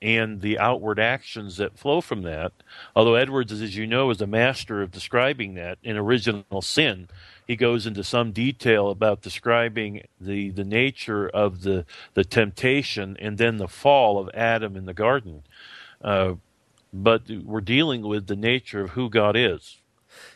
[0.00, 2.52] and the outward actions that flow from that.
[2.94, 7.08] Although Edwards, as you know, is a master of describing that in original sin
[7.48, 13.38] he goes into some detail about describing the, the nature of the, the temptation and
[13.38, 15.42] then the fall of Adam in the garden.
[16.02, 16.34] Uh,
[16.92, 19.78] but we're dealing with the nature of who God is,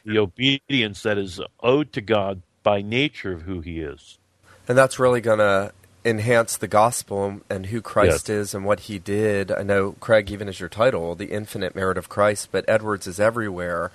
[0.04, 4.18] the obedience that is owed to God by nature of who He is.
[4.66, 5.72] And that's really going to
[6.04, 8.36] enhance the gospel and who Christ yes.
[8.36, 9.52] is and what he did.
[9.52, 13.20] I know, Craig, even as your title, The Infinite Merit of Christ, but Edwards is
[13.20, 13.92] everywhere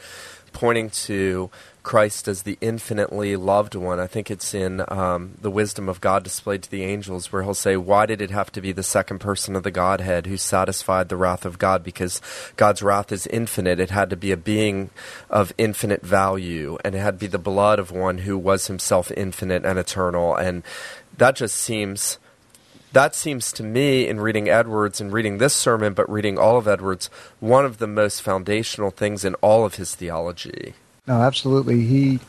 [0.54, 1.50] pointing to
[1.88, 3.98] Christ as the infinitely loved one.
[3.98, 7.54] I think it's in um, the wisdom of God displayed to the angels, where he'll
[7.54, 11.08] say, Why did it have to be the second person of the Godhead who satisfied
[11.08, 11.86] the wrath of God?
[11.86, 12.20] Because
[12.58, 13.80] God's wrath is infinite.
[13.80, 14.90] It had to be a being
[15.30, 19.10] of infinite value, and it had to be the blood of one who was himself
[19.16, 20.36] infinite and eternal.
[20.36, 20.64] And
[21.18, 22.20] that just seems
[22.92, 26.68] that seems to me, in reading Edwards and reading this sermon, but reading all of
[26.68, 30.74] Edwards, one of the most foundational things in all of his theology.
[31.08, 31.82] No, absolutely.
[31.86, 32.20] He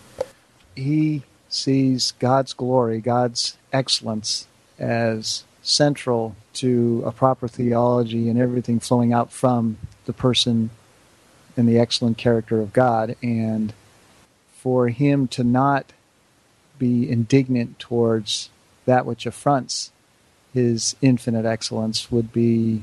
[0.77, 4.47] he sees God's glory, God's excellence
[4.79, 10.71] as central to a proper theology and everything flowing out from the person
[11.57, 13.17] and the excellent character of God.
[13.23, 13.73] And
[14.53, 15.93] for him to not
[16.79, 18.51] be indignant towards
[18.87, 19.91] that which affronts
[20.55, 22.83] his infinite excellence would be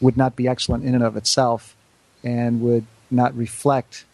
[0.00, 1.76] would not be excellent in and of itself
[2.24, 4.04] and would not reflect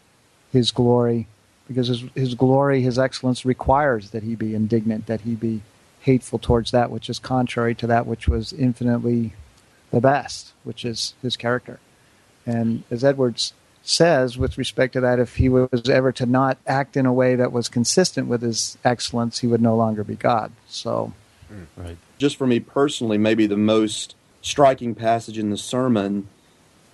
[0.55, 1.27] his glory
[1.69, 5.61] because his, his glory his excellence requires that he be indignant that he be
[6.01, 9.35] hateful towards that which is contrary to that which was infinitely
[9.91, 11.79] the best which is his character
[12.47, 16.97] and as edwards says with respect to that if he was ever to not act
[16.97, 20.51] in a way that was consistent with his excellence he would no longer be god
[20.67, 21.13] so
[21.49, 21.65] hmm.
[21.77, 21.99] Right.
[22.17, 24.15] just for me personally, maybe the most
[24.45, 26.29] striking passage in the sermon,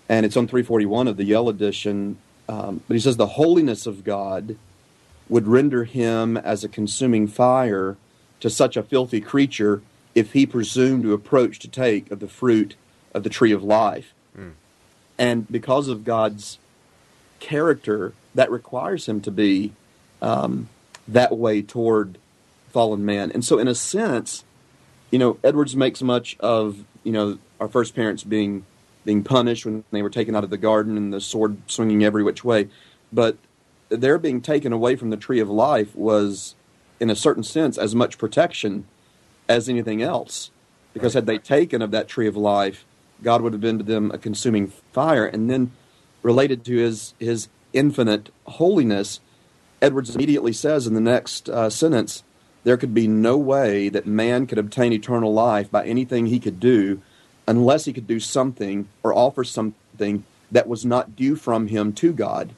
[0.08, 2.16] and it's on 341 of the Yale edition.
[2.50, 4.56] Um, but he says, The holiness of God
[5.28, 7.96] would render him as a consuming fire
[8.40, 9.82] to such a filthy creature
[10.16, 12.74] if he presumed to approach to take of the fruit
[13.14, 14.12] of the tree of life.
[15.16, 16.58] And because of God's
[17.38, 19.72] character, that requires him to be
[20.20, 20.68] um,
[21.06, 22.18] that way toward
[22.70, 23.30] fallen man.
[23.30, 24.42] And so, in a sense,
[25.12, 28.64] you know, Edwards makes much of you know our first parents being
[29.04, 32.22] being punished when they were taken out of the garden and the sword swinging every
[32.22, 32.68] which way,
[33.12, 33.36] but
[33.88, 36.54] their being taken away from the tree of life was,
[37.00, 38.86] in a certain sense, as much protection
[39.48, 40.50] as anything else,
[40.92, 42.84] because had they taken of that tree of life,
[43.22, 45.72] God would have been to them a consuming fire, and then
[46.22, 49.20] related to his his infinite holiness,
[49.82, 52.22] Edwards immediately says in the next uh, sentence
[52.62, 56.60] there could be no way that man could obtain eternal life by anything he could
[56.60, 57.00] do
[57.50, 62.12] unless he could do something or offer something that was not due from him to
[62.12, 62.50] God.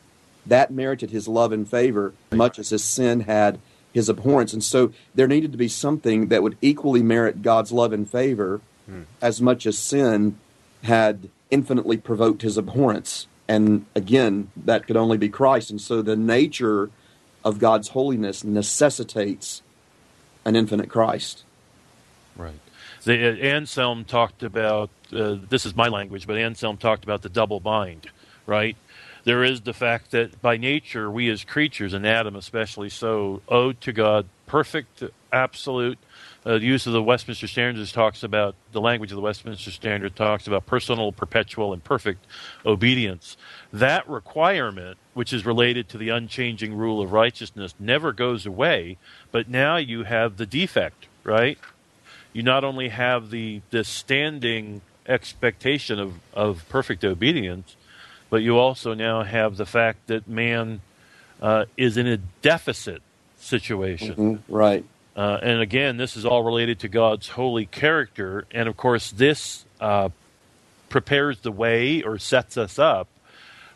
[0.45, 3.59] That merited his love and favor as much as his sin had
[3.91, 4.53] his abhorrence.
[4.53, 8.61] And so there needed to be something that would equally merit God's love and favor
[8.85, 9.05] hmm.
[9.23, 10.39] as much as sin
[10.83, 13.27] had infinitely provoked his abhorrence.
[13.49, 15.71] And again, that could only be Christ.
[15.71, 16.91] And so the nature
[17.43, 19.63] of God's holiness necessitates
[20.45, 21.45] an infinite Christ.
[22.37, 22.61] Right.
[23.07, 28.09] Anselm talked about uh, this is my language, but Anselm talked about the double bind.
[28.47, 28.77] Right.
[29.25, 33.81] There is the fact that by nature we as creatures, and Adam especially so, owed
[33.83, 35.97] to God perfect, absolute.
[36.45, 40.17] Uh, the use of the Westminster Standards talks about the language of the Westminster Standard
[40.17, 42.27] talks about personal, perpetual, and perfect
[42.67, 43.37] obedience.
[43.73, 48.99] That requirement, which is related to the unchanging rule of righteousness, never goes away.
[49.31, 51.59] But now you have the defect, right?
[52.33, 57.77] You not only have the this standing expectation of, of perfect obedience,
[58.31, 60.81] but you also now have the fact that man
[61.41, 63.03] uh, is in a deficit
[63.39, 64.15] situation.
[64.15, 64.85] Mhm, Right.
[65.15, 68.47] Uh, and again, this is all related to God's holy character.
[68.51, 70.09] And of course, this uh,
[70.89, 73.09] prepares the way or sets us up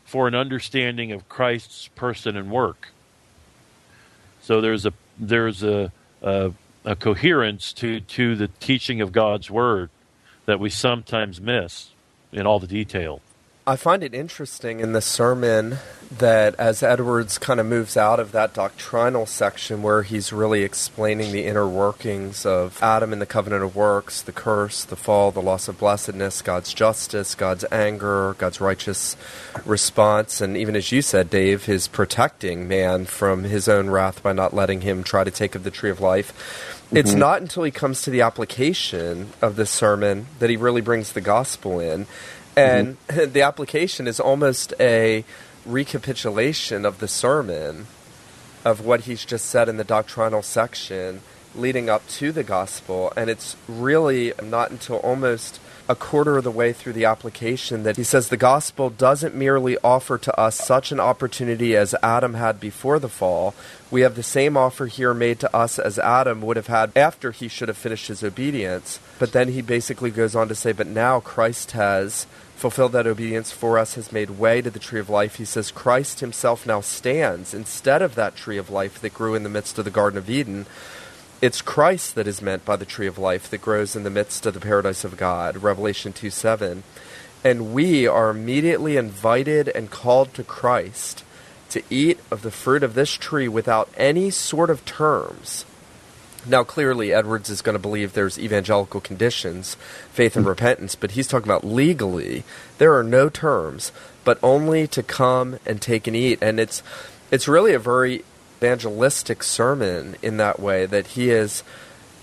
[0.05, 2.89] for an understanding of Christ's person and work.
[4.41, 5.93] So there's a there's a,
[6.23, 6.53] a,
[6.87, 9.91] a coherence to, to the teaching of God's word
[10.47, 11.91] that we sometimes miss
[12.33, 13.21] in all the detail.
[13.69, 15.79] I find it interesting in the sermon
[16.19, 21.33] that as Edwards kind of moves out of that doctrinal section where he's really explaining
[21.33, 25.43] the inner workings of Adam and the covenant of works, the curse, the fall, the
[25.43, 29.17] loss of blessedness, God's justice, God's anger, God's righteous
[29.65, 34.33] response, and even as you said, Dave, his protecting man from his own wrath by
[34.33, 36.76] not letting him try to take of the tree of life.
[36.93, 37.19] It's mm-hmm.
[37.19, 41.21] not until he comes to the application of the sermon that he really brings the
[41.21, 42.07] gospel in.
[42.57, 43.33] And mm-hmm.
[43.33, 45.25] the application is almost a
[45.65, 47.87] recapitulation of the sermon
[48.65, 51.23] of what he's just said in the doctrinal section
[51.55, 53.13] leading up to the gospel.
[53.17, 57.97] And it's really not until almost a quarter of the way through the application that
[57.97, 62.59] he says the gospel doesn't merely offer to us such an opportunity as Adam had
[62.59, 63.55] before the fall.
[63.91, 67.31] We have the same offer here made to us as Adam would have had after
[67.31, 68.99] he should have finished his obedience.
[69.19, 72.27] But then he basically goes on to say, But now Christ has
[72.57, 75.37] fulfilled that obedience for us, has made way to the tree of life.
[75.37, 79.43] He says, Christ himself now stands instead of that tree of life that grew in
[79.43, 80.67] the midst of the Garden of Eden.
[81.43, 84.47] It's Christ that is meant by the tree of life that grows in the midst
[84.47, 86.83] of the paradise of God, Revelation 2 7.
[87.45, 91.25] And we are immediately invited and called to Christ
[91.69, 95.67] to eat of the fruit of this tree without any sort of terms.
[96.47, 99.77] Now, clearly, Edwards is going to believe there's evangelical conditions,
[100.11, 100.49] faith and hmm.
[100.49, 102.45] repentance, but he's talking about legally.
[102.79, 103.93] There are no terms,
[104.25, 106.39] but only to come and take and eat.
[106.41, 106.83] And it's,
[107.31, 108.25] it's really a very
[108.59, 111.63] evangelistic sermon in that way that he is,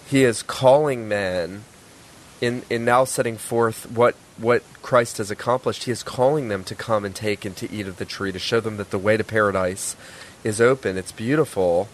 [0.07, 1.63] he is calling men
[2.41, 5.83] in, in now setting forth what, what Christ has accomplished.
[5.83, 8.39] He is calling them to come and take and to eat of the tree, to
[8.39, 9.95] show them that the way to paradise
[10.43, 10.97] is open.
[10.97, 11.87] It's beautiful.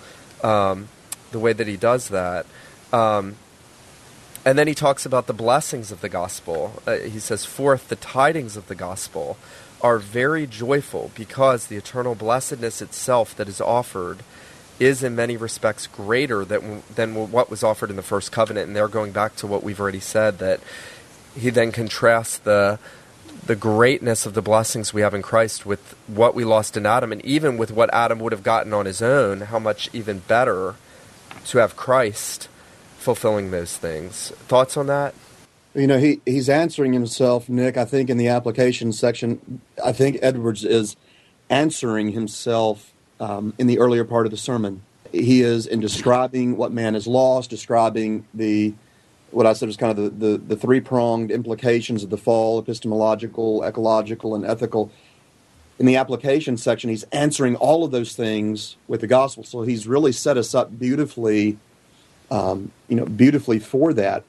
[0.44, 0.88] Um,
[1.32, 2.46] the way that he does that.
[2.92, 3.36] Um,
[4.46, 6.82] and then he talks about the blessings of the gospel.
[6.88, 9.38] Uh, he says, forth the tidings of the gospel
[9.82, 14.20] are very joyful because the eternal blessedness itself that is offered
[14.80, 18.68] is in many respects greater than, than what was offered in the first covenant.
[18.68, 20.60] And they're going back to what we've already said that
[21.36, 22.80] he then contrasts the
[23.46, 27.12] the greatness of the blessings we have in Christ with what we lost in Adam,
[27.12, 30.76] and even with what Adam would have gotten on his own, how much even better
[31.46, 32.48] to have Christ
[32.98, 34.30] fulfilling those things.
[34.48, 35.16] Thoughts on that?
[35.74, 37.78] You know, he, he's answering himself, Nick.
[37.78, 40.96] I think in the application section, I think Edwards is
[41.50, 44.82] answering himself um, in the earlier part of the sermon.
[45.12, 48.74] He is in describing what man has lost, describing the
[49.32, 52.58] what I said was kind of the, the, the three pronged implications of the fall
[52.58, 54.92] epistemological, ecological, and ethical
[55.80, 59.44] in the application section, he's answering all of those things with the gospel.
[59.46, 61.58] So he's really set us up beautifully,
[62.30, 64.26] um, you know, beautifully for that.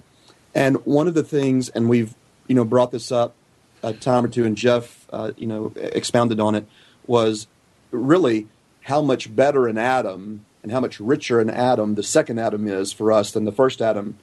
[0.54, 2.14] And one of the things, and we've,
[2.46, 3.34] you know, brought this up
[3.82, 6.66] a time or two, and Jeff, uh, you know, expounded on it,
[7.06, 7.46] was
[7.90, 8.46] really
[8.82, 12.92] how much better an Adam and how much richer an Adam the second Adam is
[12.92, 14.18] for us than the first Adam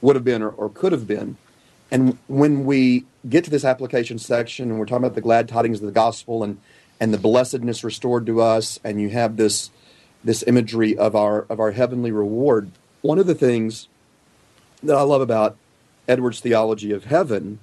[0.00, 1.36] would have been or, or could have been.
[1.90, 5.80] And when we get to this application section and we're talking about the glad tidings
[5.80, 6.60] of the gospel and,
[7.00, 9.70] and the blessedness restored to us, and you have this
[10.24, 12.70] this imagery of our of our heavenly reward,
[13.02, 13.88] one of the things
[14.82, 15.56] that I love about
[16.08, 17.60] Edward's theology of heaven,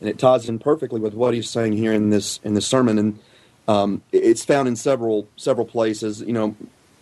[0.00, 2.98] and it ties in perfectly with what he's saying here in this in this sermon,
[2.98, 3.18] and
[3.66, 6.20] um, it's found in several several places.
[6.20, 6.56] You know,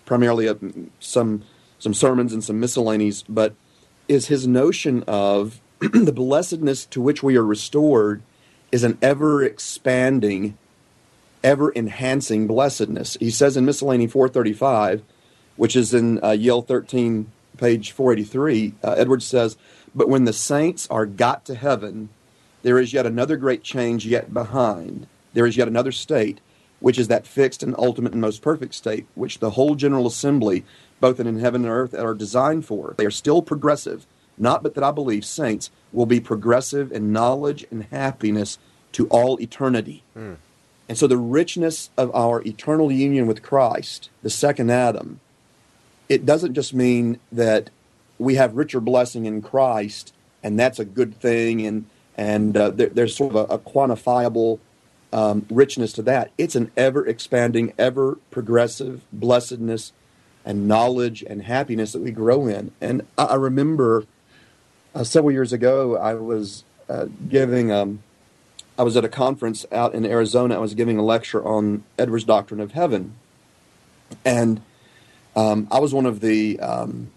[0.07, 0.49] primarily
[1.01, 1.43] some
[1.79, 3.55] some sermons and some miscellanies, but
[4.09, 8.23] is his notion of the blessedness to which we are restored
[8.73, 10.57] is an ever expanding,
[11.43, 13.17] ever enhancing blessedness.
[13.21, 15.03] He says in Miscellany 435,
[15.57, 19.57] which is in uh, Yale 13, page 483, uh, Edwards says,
[19.95, 22.09] But when the saints are got to heaven,
[22.63, 25.07] there is yet another great change yet behind.
[25.33, 26.41] There is yet another state,
[26.81, 30.65] which is that fixed and ultimate and most perfect state, which the whole General Assembly,
[31.01, 32.95] both in heaven and earth, are designed for.
[32.97, 37.65] They are still progressive not but that I believe saints will be progressive in knowledge
[37.71, 38.59] and happiness
[38.93, 40.03] to all eternity.
[40.17, 40.37] Mm.
[40.89, 45.21] And so the richness of our eternal union with Christ, the second Adam,
[46.09, 47.71] it doesn't just mean that
[48.19, 50.13] we have richer blessing in Christ
[50.43, 51.87] and that's a good thing and
[52.17, 54.61] and uh, there, there's sort of a, a quantifiable
[55.13, 56.31] um, richness to that.
[56.37, 59.93] It's an ever expanding, ever progressive blessedness
[60.45, 62.73] and knowledge and happiness that we grow in.
[62.81, 64.05] And I, I remember
[64.95, 68.03] uh, several years ago, I was uh, giving, um,
[68.79, 70.57] I was at a conference out in Arizona.
[70.57, 73.15] I was giving a lecture on Edwards' doctrine of heaven,
[74.25, 74.61] and
[75.35, 77.11] um, I was one of the um,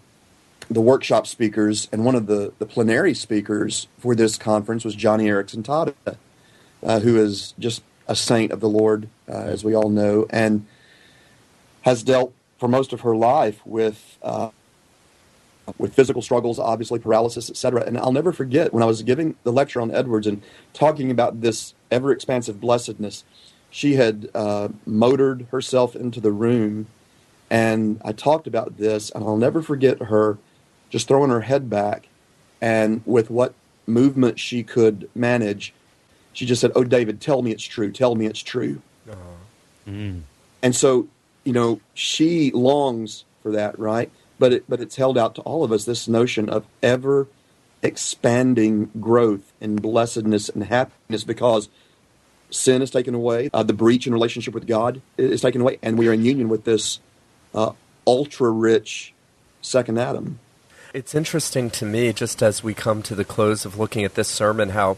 [0.70, 5.24] the workshop speakers, and one of the the plenary speakers for this conference was Joni
[5.24, 6.16] Eareckson Tada,
[6.82, 10.66] uh, who is just a saint of the Lord, uh, as we all know, and
[11.82, 14.50] has dealt for most of her life with uh,
[15.78, 17.82] with physical struggles, obviously paralysis, etc.
[17.86, 20.42] And I'll never forget when I was giving the lecture on Edwards and
[20.72, 23.24] talking about this ever expansive blessedness.
[23.70, 26.86] She had uh, motored herself into the room,
[27.50, 30.38] and I talked about this, and I'll never forget her
[30.90, 32.08] just throwing her head back,
[32.60, 33.54] and with what
[33.86, 35.72] movement she could manage,
[36.32, 37.90] she just said, "Oh, David, tell me it's true.
[37.90, 38.80] Tell me it's true."
[39.10, 39.90] Uh-huh.
[39.90, 40.22] Mm.
[40.62, 41.08] And so,
[41.44, 44.10] you know, she longs for that, right?
[44.38, 47.26] but it, but it's held out to all of us this notion of ever
[47.82, 51.68] expanding growth and blessedness and happiness because
[52.50, 55.98] sin is taken away, uh, the breach in relationship with God is taken away, and
[55.98, 57.00] we are in union with this
[57.54, 57.72] uh,
[58.06, 59.12] ultra rich
[59.60, 60.38] second Adam.
[60.94, 64.28] It's interesting to me, just as we come to the close of looking at this
[64.28, 64.96] sermon, how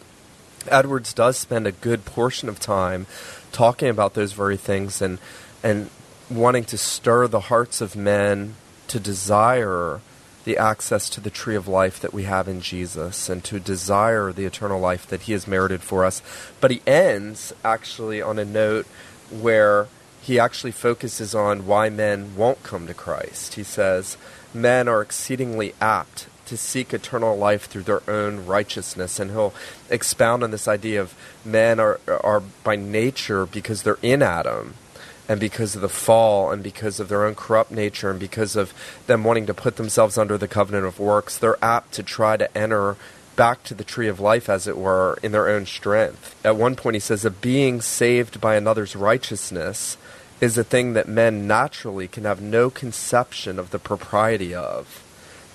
[0.68, 3.06] Edwards does spend a good portion of time
[3.50, 5.18] talking about those very things and
[5.64, 5.90] and
[6.30, 8.54] wanting to stir the hearts of men
[8.86, 10.00] to desire
[10.44, 14.32] the access to the tree of life that we have in Jesus and to desire
[14.32, 16.22] the eternal life that he has merited for us.
[16.60, 18.86] But he ends actually on a note
[19.28, 19.88] where
[20.22, 23.54] he actually focuses on why men won't come to Christ.
[23.54, 24.16] He says,
[24.52, 29.20] Men are exceedingly apt to seek eternal life through their own righteousness.
[29.20, 29.54] And he'll
[29.88, 34.74] expound on this idea of men are, are by nature, because they're in Adam,
[35.28, 38.74] and because of the fall, and because of their own corrupt nature, and because of
[39.06, 42.58] them wanting to put themselves under the covenant of works, they're apt to try to
[42.58, 42.96] enter
[43.36, 46.34] back to the tree of life, as it were, in their own strength.
[46.44, 49.96] At one point, he says, A being saved by another's righteousness
[50.40, 55.04] is a thing that men naturally can have no conception of the propriety of.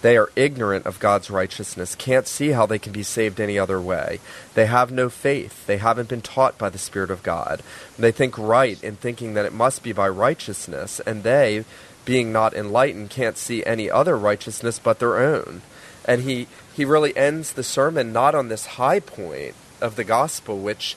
[0.02, 3.82] They are ignorant of God's righteousness, can't see how they can be saved any other
[3.82, 4.20] way.
[4.54, 5.66] They have no faith.
[5.66, 7.64] They haven't been taught by the Spirit of God.
[7.98, 11.66] They think right in thinking that it must be by righteousness, and they,
[12.04, 15.64] being not enlightened, can't see any other righteousness but their own.
[16.08, 20.60] And he, he really ends the sermon not on this high point of the gospel,
[20.60, 20.96] which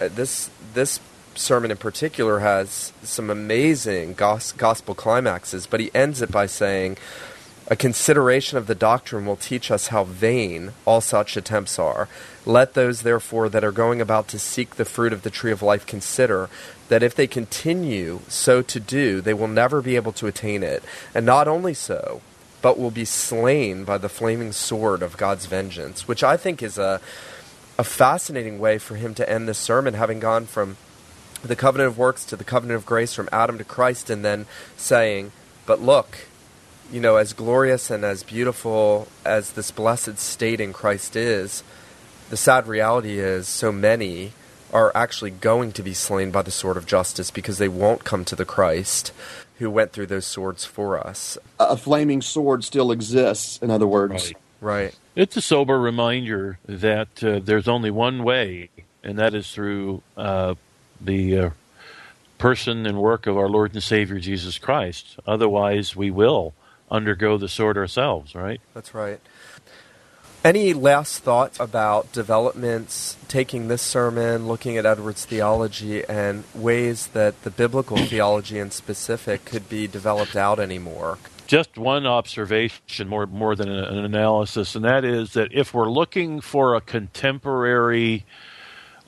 [0.00, 0.98] uh, this, this
[1.40, 6.96] sermon in particular has some amazing gospel climaxes, but he ends it by saying,
[7.70, 12.08] a consideration of the doctrine will teach us how vain all such attempts are.
[12.44, 15.62] Let those, therefore, that are going about to seek the fruit of the tree of
[15.62, 16.50] life consider
[16.88, 20.82] that if they continue so to do, they will never be able to attain it.
[21.14, 22.22] And not only so,
[22.60, 26.76] but will be slain by the flaming sword of God's vengeance, which I think is
[26.76, 27.00] a,
[27.78, 30.76] a fascinating way for him to end this sermon, having gone from
[31.42, 34.46] the covenant of works to the covenant of grace, from Adam to Christ, and then
[34.76, 35.32] saying,
[35.66, 36.26] But look,
[36.92, 41.62] you know, as glorious and as beautiful as this blessed state in Christ is,
[42.30, 44.32] the sad reality is so many
[44.72, 48.24] are actually going to be slain by the sword of justice because they won't come
[48.24, 49.12] to the Christ
[49.58, 51.36] who went through those swords for us.
[51.58, 54.32] A flaming sword still exists, in other words.
[54.60, 54.84] Right.
[54.84, 54.98] right.
[55.16, 58.70] It's a sober reminder that uh, there's only one way,
[59.02, 60.54] and that is through uh,
[61.00, 61.50] the uh,
[62.38, 65.18] person and work of our Lord and Savior Jesus Christ.
[65.26, 66.54] Otherwise, we will
[66.90, 68.60] undergo the sword ourselves, right?
[68.74, 69.20] That's right.
[70.42, 77.42] Any last thoughts about developments, taking this sermon, looking at Edwards' theology, and ways that
[77.42, 81.18] the biblical theology in specific could be developed out anymore?
[81.46, 86.40] Just one observation, more more than an analysis, and that is that if we're looking
[86.40, 88.24] for a contemporary,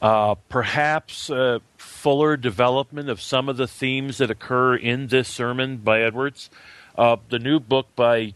[0.03, 5.77] uh, perhaps uh, fuller development of some of the themes that occur in this sermon
[5.77, 6.49] by Edwards,
[6.97, 8.35] uh, the new book by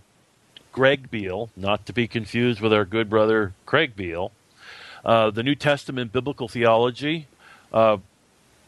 [0.72, 4.30] Greg Beale, not to be confused with our good brother Craig Biehl,
[5.05, 7.28] uh, the New Testament Biblical Theology,
[7.72, 7.99] uh,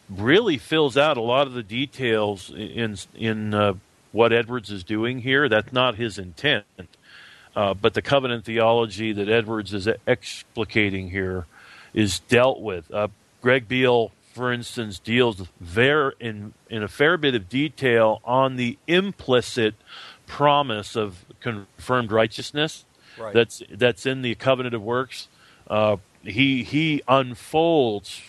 [0.08, 3.74] really fills out a lot of the details in in uh,
[4.12, 5.48] what Edwards is doing here.
[5.48, 6.64] That's not his intent,
[7.54, 11.46] uh, but the covenant theology that Edwards is explicating here
[11.92, 12.90] is dealt with.
[12.92, 13.08] Uh,
[13.42, 18.78] Greg Beale for instance, deals very in in a fair bit of detail on the
[18.86, 19.74] implicit
[20.28, 22.84] promise of confirmed righteousness
[23.18, 23.34] right.
[23.34, 25.26] that's that's in the covenant of works.
[25.66, 28.22] Uh, he he unfolds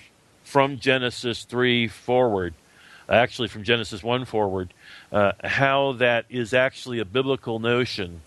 [0.44, 2.56] from Genesis three forward,
[3.08, 4.74] actually from Genesis one forward,
[5.12, 8.22] uh, how that is actually a biblical notion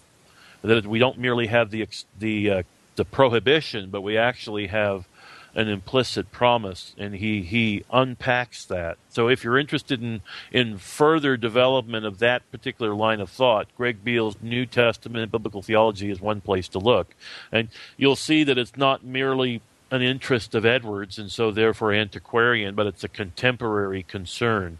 [0.62, 2.62] that we don't merely have the the uh,
[2.94, 5.08] the prohibition, but we actually have
[5.54, 8.96] an implicit promise, and he he unpacks that.
[9.08, 14.02] So if you're interested in in further development of that particular line of thought, Greg
[14.02, 17.14] Beale's New Testament biblical theology is one place to look,
[17.50, 22.74] and you'll see that it's not merely an interest of Edwards and so therefore antiquarian,
[22.74, 24.78] but it's a contemporary concern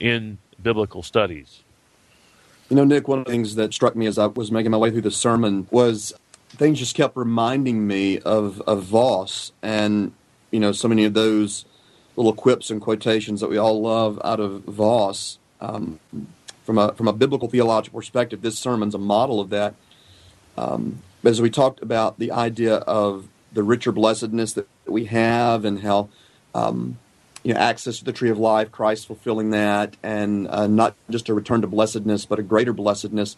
[0.00, 1.62] in biblical studies.
[2.68, 4.78] You know, Nick, one of the things that struck me as I was making my
[4.78, 6.12] way through the sermon was
[6.50, 10.12] things just kept reminding me of, of Vos and,
[10.50, 11.64] you know, so many of those
[12.16, 15.38] little quips and quotations that we all love out of Vos.
[15.60, 16.00] Um,
[16.64, 19.74] from a from a biblical theological perspective, this sermon's a model of that.
[20.56, 25.80] Um, as we talked about the idea of the richer blessedness that we have, and
[25.80, 26.10] how
[26.54, 26.98] um,
[27.42, 31.28] you know access to the tree of life, Christ fulfilling that, and uh, not just
[31.28, 33.36] a return to blessedness, but a greater blessedness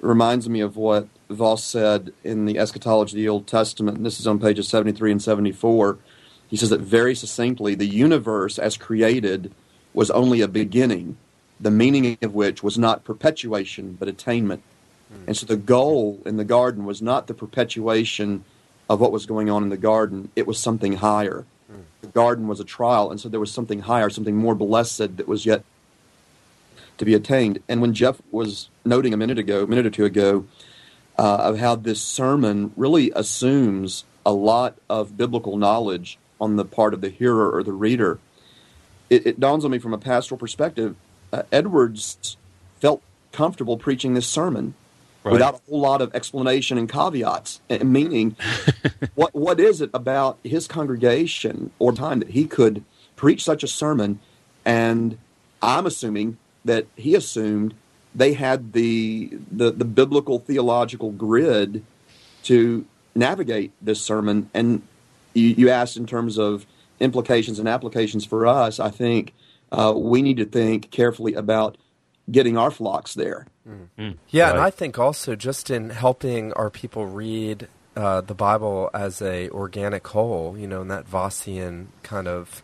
[0.00, 4.20] reminds me of what Vos said in the Eschatology of the Old Testament, and this
[4.20, 5.98] is on pages 73 and 74.
[6.48, 9.52] He says that very succinctly the universe as created
[9.92, 11.16] was only a beginning,
[11.58, 14.62] the meaning of which was not perpetuation but attainment.
[15.12, 15.28] Mm.
[15.28, 18.44] And so the goal in the garden was not the perpetuation
[18.88, 21.46] of what was going on in the garden, it was something higher.
[21.72, 21.82] Mm.
[22.02, 25.26] The garden was a trial, and so there was something higher, something more blessed that
[25.26, 25.64] was yet
[26.98, 27.60] to be attained.
[27.68, 30.44] And when Jeff was noting a minute ago, a minute or two ago,
[31.18, 36.94] uh, of how this sermon really assumes a lot of biblical knowledge on the part
[36.94, 38.18] of the hearer or the reader.
[39.10, 40.96] it, it dawns on me from a pastoral perspective.
[41.32, 42.36] Uh, Edwards
[42.80, 43.02] felt
[43.32, 44.74] comfortable preaching this sermon
[45.24, 45.32] right.
[45.32, 47.60] without a whole lot of explanation and caveats.
[47.68, 48.36] And meaning,
[49.14, 52.84] what what is it about his congregation or time that he could
[53.16, 54.20] preach such a sermon?
[54.64, 55.18] And
[55.60, 57.74] I'm assuming that he assumed
[58.14, 61.84] they had the the, the biblical theological grid
[62.44, 64.50] to navigate this sermon.
[64.54, 64.82] And
[65.34, 66.66] you, you asked in terms of
[67.00, 68.78] implications and applications for us.
[68.78, 69.34] I think
[69.72, 71.76] uh, we need to think carefully about
[72.30, 73.46] getting our flocks there.
[73.68, 74.12] Mm-hmm.
[74.28, 74.50] Yeah, right.
[74.52, 79.48] and I think also just in helping our people read uh, the Bible as a
[79.50, 82.62] organic whole, you know, in that Vossian kind of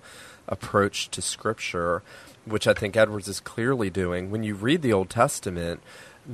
[0.48, 2.02] approach to Scripture,
[2.50, 4.30] which I think Edwards is clearly doing.
[4.30, 5.80] When you read the Old Testament,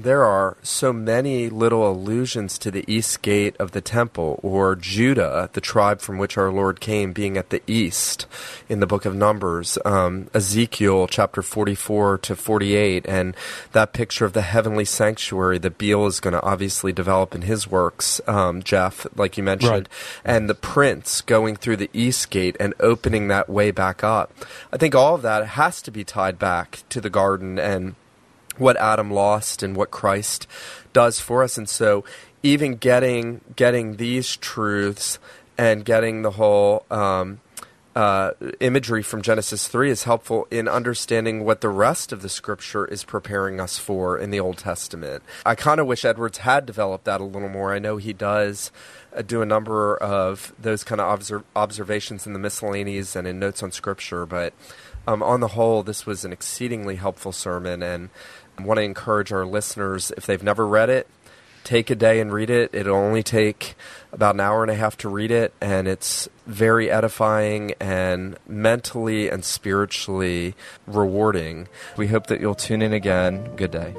[0.03, 5.49] there are so many little allusions to the east gate of the temple, or Judah,
[5.55, 8.27] the tribe from which our Lord came, being at the east
[8.69, 13.35] in the book of Numbers, um, Ezekiel chapter 44 to 48, and
[13.73, 17.67] that picture of the heavenly sanctuary that Beale is going to obviously develop in his
[17.67, 19.89] works, um, Jeff, like you mentioned, right.
[20.25, 24.31] and the prince going through the east gate and opening that way back up.
[24.71, 27.95] I think all of that has to be tied back to the garden and
[28.59, 30.47] what Adam lost and what Christ
[30.93, 31.59] does for us.
[31.59, 32.05] And so,
[32.43, 35.19] even getting getting these truths
[35.59, 37.41] and getting the whole um,
[37.95, 42.85] uh, imagery from Genesis three is helpful in understanding what the rest of the Scripture
[42.85, 45.23] is preparing us for in the Old Testament.
[45.47, 47.73] I kind of wish Edwards had developed that a little more.
[47.73, 48.71] I know he does.
[49.17, 53.39] Uh, do a number of those kind of obser- observations in the miscellanies and in
[53.39, 54.53] notes on scripture, but
[55.07, 58.11] um, on the whole, this was an exceedingly helpful sermon, and
[58.59, 61.07] I want to encourage our listeners, if they've never read it,
[61.65, 62.71] take a day and read it.
[62.73, 63.75] It'll only take
[64.13, 69.29] about an hour and a half to read it, and it's very edifying and mentally
[69.29, 70.55] and spiritually
[70.87, 71.69] rewarding.
[71.97, 73.57] We hope that you'll tune in again.
[73.57, 73.95] Good day.